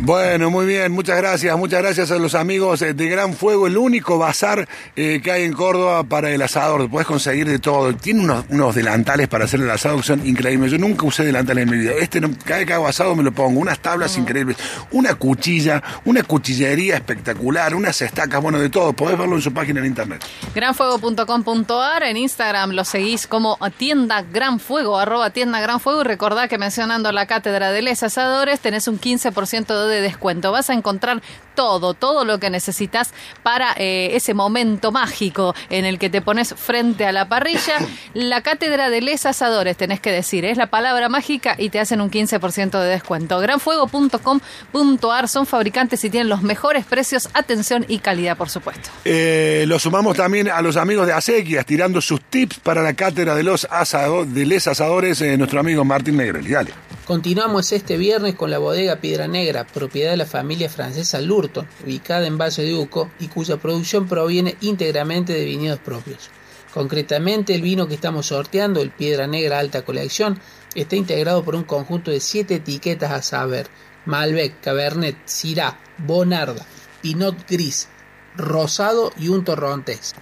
Bueno, 0.00 0.48
muy 0.48 0.64
bien, 0.64 0.92
muchas 0.92 1.16
gracias, 1.16 1.58
muchas 1.58 1.82
gracias 1.82 2.12
a 2.12 2.18
los 2.18 2.36
amigos 2.36 2.80
eh, 2.82 2.94
de 2.94 3.08
Gran 3.08 3.34
Fuego, 3.34 3.66
el 3.66 3.76
único 3.76 4.16
bazar 4.16 4.68
eh, 4.94 5.20
que 5.22 5.32
hay 5.32 5.42
en 5.42 5.52
Córdoba 5.52 6.04
para 6.04 6.30
el 6.30 6.40
asador, 6.40 6.88
puedes 6.88 7.08
conseguir 7.08 7.48
de 7.48 7.58
todo, 7.58 7.92
tiene 7.96 8.20
unos, 8.20 8.44
unos 8.48 8.76
delantales 8.76 9.26
para 9.26 9.46
hacer 9.46 9.58
el 9.60 9.68
asado 9.68 9.96
que 9.96 10.04
son 10.04 10.24
increíbles, 10.24 10.70
yo 10.70 10.78
nunca 10.78 11.04
usé 11.04 11.24
delantales 11.24 11.64
en 11.64 11.70
mi 11.70 11.78
vida, 11.78 11.92
este 11.98 12.20
no- 12.20 12.30
cada 12.44 12.58
vez 12.58 12.66
que 12.68 12.74
hago 12.74 12.86
asado 12.86 13.16
me 13.16 13.24
lo 13.24 13.32
pongo, 13.32 13.58
unas 13.58 13.80
tablas 13.80 14.16
increíbles, 14.16 14.56
una 14.92 15.16
cuchilla, 15.16 15.82
una 16.04 16.22
cuchillería 16.22 16.94
espectacular, 16.94 17.74
unas 17.74 18.00
estacas, 18.00 18.40
bueno, 18.40 18.60
de 18.60 18.68
todo, 18.70 18.92
podés 18.92 19.18
verlo 19.18 19.34
en 19.34 19.42
su 19.42 19.52
página 19.52 19.80
en 19.80 19.86
internet. 19.86 20.24
Granfuego.com.ar, 20.54 22.04
en 22.04 22.16
Instagram 22.18 22.70
lo 22.70 22.84
seguís 22.84 23.26
como 23.26 23.58
tienda 23.76 24.22
Gran 24.22 24.60
Fuego, 24.60 24.96
arroba 24.96 25.30
tienda 25.30 25.60
Gran 25.60 25.80
Fuego. 25.80 26.02
Y 26.02 26.04
recordá 26.04 26.46
que 26.46 26.56
mencionando 26.56 27.10
la 27.10 27.26
cátedra 27.26 27.72
de 27.72 27.82
les 27.82 28.02
asadores 28.04 28.60
tenés 28.60 28.86
un 28.86 29.00
15% 29.00 29.66
de 29.82 29.87
descuento. 29.96 30.52
Vas 30.52 30.70
a 30.70 30.74
encontrar 30.74 31.22
todo, 31.58 31.92
todo 31.92 32.24
lo 32.24 32.38
que 32.38 32.50
necesitas 32.50 33.12
para 33.42 33.72
eh, 33.78 34.10
ese 34.12 34.32
momento 34.32 34.92
mágico 34.92 35.56
en 35.70 35.86
el 35.86 35.98
que 35.98 36.08
te 36.08 36.22
pones 36.22 36.54
frente 36.54 37.04
a 37.04 37.10
la 37.10 37.28
parrilla. 37.28 37.78
La 38.14 38.42
cátedra 38.42 38.90
de 38.90 39.00
les 39.00 39.26
asadores, 39.26 39.76
tenés 39.76 40.00
que 40.00 40.12
decir, 40.12 40.44
es 40.44 40.56
la 40.56 40.68
palabra 40.68 41.08
mágica 41.08 41.56
y 41.58 41.70
te 41.70 41.80
hacen 41.80 42.00
un 42.00 42.10
15% 42.10 42.80
de 42.80 42.88
descuento. 42.88 43.38
Granfuego.com.ar 43.40 45.28
son 45.28 45.46
fabricantes 45.46 46.04
y 46.04 46.10
tienen 46.10 46.28
los 46.28 46.42
mejores 46.42 46.84
precios, 46.84 47.28
atención 47.34 47.84
y 47.88 47.98
calidad, 47.98 48.36
por 48.36 48.50
supuesto. 48.50 48.90
Eh, 49.04 49.64
lo 49.66 49.78
sumamos 49.78 50.16
también 50.16 50.48
a 50.48 50.62
los 50.62 50.76
amigos 50.76 51.06
de 51.06 51.12
Acequias, 51.12 51.66
tirando 51.66 52.00
sus 52.00 52.20
tips 52.20 52.60
para 52.60 52.82
la 52.82 52.94
cátedra 52.94 53.34
de 53.34 53.42
los 53.42 53.66
asado, 53.70 54.24
de 54.24 54.46
les 54.46 54.66
asadores, 54.68 55.20
eh, 55.20 55.36
nuestro 55.36 55.60
amigo 55.60 55.84
Martín 55.84 56.16
Negrelli, 56.16 56.50
dale. 56.50 56.72
Continuamos 57.08 57.72
este 57.72 57.96
viernes 57.96 58.34
con 58.34 58.50
la 58.50 58.58
bodega 58.58 58.96
Piedra 58.96 59.26
Negra, 59.26 59.64
propiedad 59.78 60.10
de 60.10 60.16
la 60.16 60.26
familia 60.26 60.68
francesa 60.68 61.20
Lurton, 61.20 61.68
ubicada 61.84 62.26
en 62.26 62.36
Valle 62.36 62.64
de 62.64 62.74
Uco 62.74 63.10
y 63.20 63.28
cuya 63.28 63.58
producción 63.58 64.08
proviene 64.08 64.56
íntegramente 64.60 65.32
de 65.32 65.44
viñedos 65.44 65.78
propios. 65.78 66.30
Concretamente, 66.74 67.54
el 67.54 67.62
vino 67.62 67.86
que 67.86 67.94
estamos 67.94 68.26
sorteando, 68.26 68.80
el 68.80 68.90
Piedra 68.90 69.26
Negra 69.26 69.58
Alta 69.58 69.84
Colección, 69.84 70.40
está 70.74 70.96
integrado 70.96 71.44
por 71.44 71.54
un 71.54 71.64
conjunto 71.64 72.10
de 72.10 72.20
siete 72.20 72.56
etiquetas 72.56 73.12
a 73.12 73.22
saber: 73.22 73.68
Malbec, 74.04 74.60
Cabernet, 74.60 75.16
Syrah, 75.24 75.78
Bonarda, 75.98 76.66
Pinot 77.00 77.48
Gris, 77.48 77.88
rosado 78.36 79.12
y 79.16 79.28
un 79.28 79.44
torrontés. 79.44 80.14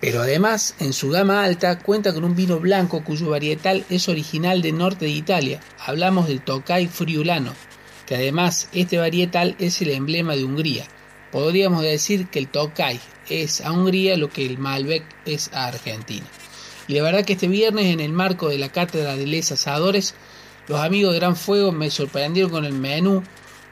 Pero 0.00 0.22
además, 0.22 0.74
en 0.78 0.94
su 0.94 1.10
gama 1.10 1.44
alta, 1.44 1.78
cuenta 1.78 2.14
con 2.14 2.24
un 2.24 2.34
vino 2.34 2.58
blanco 2.58 3.04
cuyo 3.04 3.28
varietal 3.28 3.84
es 3.90 4.08
original 4.08 4.62
del 4.62 4.78
norte 4.78 5.04
de 5.04 5.10
Italia. 5.10 5.60
Hablamos 5.84 6.26
del 6.26 6.40
Tokai 6.40 6.86
Friulano, 6.86 7.52
que 8.10 8.16
además 8.16 8.68
este 8.72 8.98
varietal 8.98 9.54
es 9.60 9.80
el 9.82 9.90
emblema 9.90 10.34
de 10.34 10.42
Hungría. 10.42 10.84
Podríamos 11.30 11.84
decir 11.84 12.26
que 12.26 12.40
el 12.40 12.48
Tokai 12.48 12.98
es 13.28 13.60
a 13.60 13.70
Hungría 13.70 14.16
lo 14.16 14.30
que 14.30 14.44
el 14.44 14.58
Malbec 14.58 15.04
es 15.26 15.48
a 15.52 15.66
Argentina. 15.66 16.26
Y 16.88 16.94
la 16.94 17.04
verdad 17.04 17.24
que 17.24 17.34
este 17.34 17.46
viernes, 17.46 17.86
en 17.86 18.00
el 18.00 18.10
marco 18.10 18.48
de 18.48 18.58
la 18.58 18.70
cátedra 18.70 19.14
de 19.14 19.28
Les 19.28 19.52
Asadores, 19.52 20.16
los 20.66 20.80
amigos 20.80 21.12
de 21.12 21.20
Gran 21.20 21.36
Fuego 21.36 21.70
me 21.70 21.88
sorprendieron 21.88 22.50
con 22.50 22.64
el 22.64 22.72
menú 22.72 23.22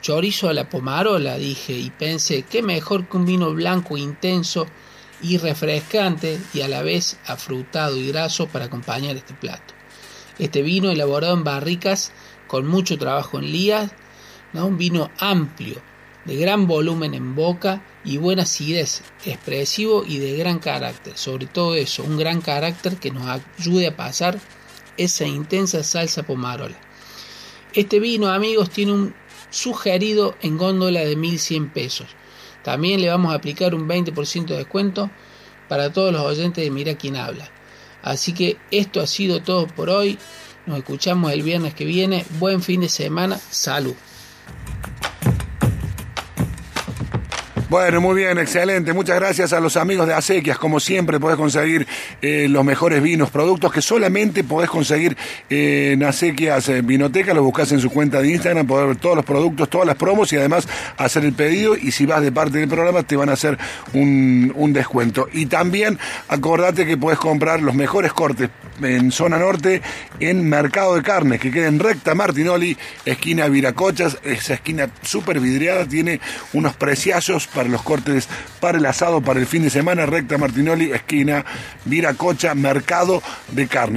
chorizo 0.03 0.49
a 0.49 0.55
la 0.55 0.69
pomarola, 0.69 1.37
dije, 1.37 1.73
y 1.73 1.91
pensé, 1.91 2.45
qué 2.45 2.63
mejor 2.63 3.09
que 3.09 3.17
un 3.17 3.27
vino 3.27 3.53
blanco 3.53 3.97
intenso 3.97 4.69
y 5.21 5.39
refrescante 5.39 6.39
y 6.55 6.61
a 6.61 6.69
la 6.69 6.83
vez 6.83 7.19
afrutado 7.27 7.97
y 7.97 8.07
graso 8.07 8.47
para 8.47 8.67
acompañar 8.67 9.17
este 9.17 9.35
plato. 9.35 9.75
Este 10.39 10.63
vino 10.63 10.93
elaborado 10.93 11.35
en 11.35 11.43
barricas 11.43 12.13
con 12.47 12.69
mucho 12.69 12.99
trabajo 12.99 13.41
en 13.41 13.51
lías, 13.51 13.91
un 14.55 14.79
vino 14.79 15.11
amplio, 15.19 15.81
de 16.25 16.37
gran 16.37 16.67
volumen 16.67 17.15
en 17.15 17.35
boca 17.35 17.83
y 18.05 18.19
buena 18.19 18.43
acidez, 18.43 19.03
expresivo 19.25 20.05
y 20.07 20.19
de 20.19 20.37
gran 20.37 20.59
carácter. 20.59 21.17
Sobre 21.17 21.47
todo 21.47 21.75
eso, 21.75 22.03
un 22.05 22.19
gran 22.19 22.41
carácter 22.41 22.97
que 22.97 23.11
nos 23.11 23.41
ayude 23.59 23.87
a 23.87 23.97
pasar 23.97 24.39
esa 24.97 25.27
intensa 25.27 25.83
salsa 25.83 26.25
pomarola. 26.25 26.77
Este 27.73 28.01
vino, 28.01 28.29
amigos, 28.29 28.71
tiene 28.71 28.93
un 28.93 29.15
sugerido 29.51 30.35
en 30.43 30.59
góndola 30.59 31.01
de 31.01 31.17
1100 31.17 31.71
pesos. 31.71 32.09
También 32.63 33.01
le 33.01 33.09
vamos 33.09 33.33
a 33.33 33.37
aplicar 33.37 33.75
un 33.75 33.89
20% 33.89 34.47
de 34.47 34.57
descuento 34.57 35.11
para 35.69 35.93
todos 35.93 36.13
los 36.13 36.23
oyentes 36.23 36.65
de 36.65 36.71
Mira 36.71 36.97
quién 36.97 37.17
habla. 37.17 37.51
Así 38.03 38.33
que 38.33 38.59
esto 38.71 39.01
ha 39.01 39.07
sido 39.07 39.43
todo 39.43 39.67
por 39.67 39.91
hoy. 39.91 40.19
Nos 40.67 40.79
escuchamos 40.79 41.33
el 41.33 41.43
viernes 41.43 41.75
que 41.75 41.85
viene. 41.85 42.25
Buen 42.39 42.63
fin 42.63 42.81
de 42.83 42.89
semana. 42.89 43.39
Salud. 43.51 43.95
Bueno, 47.69 48.01
muy 48.01 48.17
bien, 48.17 48.39
excelente. 48.39 48.95
Muchas 48.95 49.17
gracias 49.17 49.53
a 49.53 49.61
los 49.61 49.77
amigos 49.77 50.07
de 50.07 50.15
Acequias. 50.15 50.57
Como 50.57 50.81
siempre, 50.81 51.21
podés 51.21 51.37
conseguir 51.37 51.87
eh, 52.23 52.47
los 52.49 52.65
mejores 52.65 53.03
vinos, 53.03 53.29
productos 53.29 53.71
que 53.71 53.83
solamente 53.83 54.43
podés 54.43 54.71
conseguir 54.71 55.19
eh, 55.51 55.91
en 55.93 56.03
Acequias 56.03 56.67
eh, 56.71 56.81
Vinoteca. 56.81 57.35
Los 57.35 57.45
buscás 57.45 57.71
en 57.73 57.81
su 57.81 57.91
cuenta 57.91 58.23
de 58.23 58.31
Instagram, 58.31 58.67
poder 58.67 58.87
ver 58.87 58.97
todos 58.97 59.17
los 59.17 59.25
productos, 59.27 59.69
todas 59.69 59.87
las 59.87 59.97
promos 59.97 60.33
y 60.33 60.39
además 60.39 60.67
hacer 60.97 61.27
el 61.27 61.35
pedido. 61.35 61.77
Y 61.77 61.93
si 61.93 62.07
vas 62.07 62.23
de 62.23 62.33
parte 62.33 62.57
del 62.57 62.71
programa, 62.71 63.03
te 63.03 63.17
van 63.17 63.29
a 63.29 63.35
hacer 63.35 63.59
un, 63.93 64.51
un 64.57 64.73
descuento. 64.73 65.29
Y 65.35 65.45
también 65.45 65.99
acordate 66.29 66.87
que 66.87 66.97
podés 66.97 67.19
comprar 67.19 67.61
los 67.61 67.75
mejores 67.75 68.15
cortes 68.15 68.49
en 68.81 69.13
zona 69.13 69.39
norte 69.39 69.83
en 70.21 70.49
Mercado 70.49 70.95
de 70.95 71.03
Carnes, 71.03 71.41
que 71.41 71.51
queda 71.51 71.67
en 71.69 71.79
recta 71.79 72.15
Martinoli, 72.15 72.79
esquina 73.05 73.47
Viracochas. 73.49 74.19
Esa 74.25 74.55
esquina 74.55 74.89
súper 75.03 75.41
vidriada 75.41 75.85
tiene 75.87 76.21
unos 76.55 76.75
preciazos 76.77 77.47
para 77.59 77.71
los 77.71 77.83
cortes, 77.83 78.29
para 78.61 78.79
el 78.79 78.87
asado, 78.87 79.21
para 79.21 79.41
el 79.41 79.47
fin 79.47 79.65
de 79.65 79.71
semana, 79.71 80.07
recta 80.07 80.39
Martinoli, 80.39 80.93
esquina 80.93 81.45
Viracocha, 81.87 82.55
mercado 82.55 83.21
de 83.51 83.67
carnes. 83.67 83.97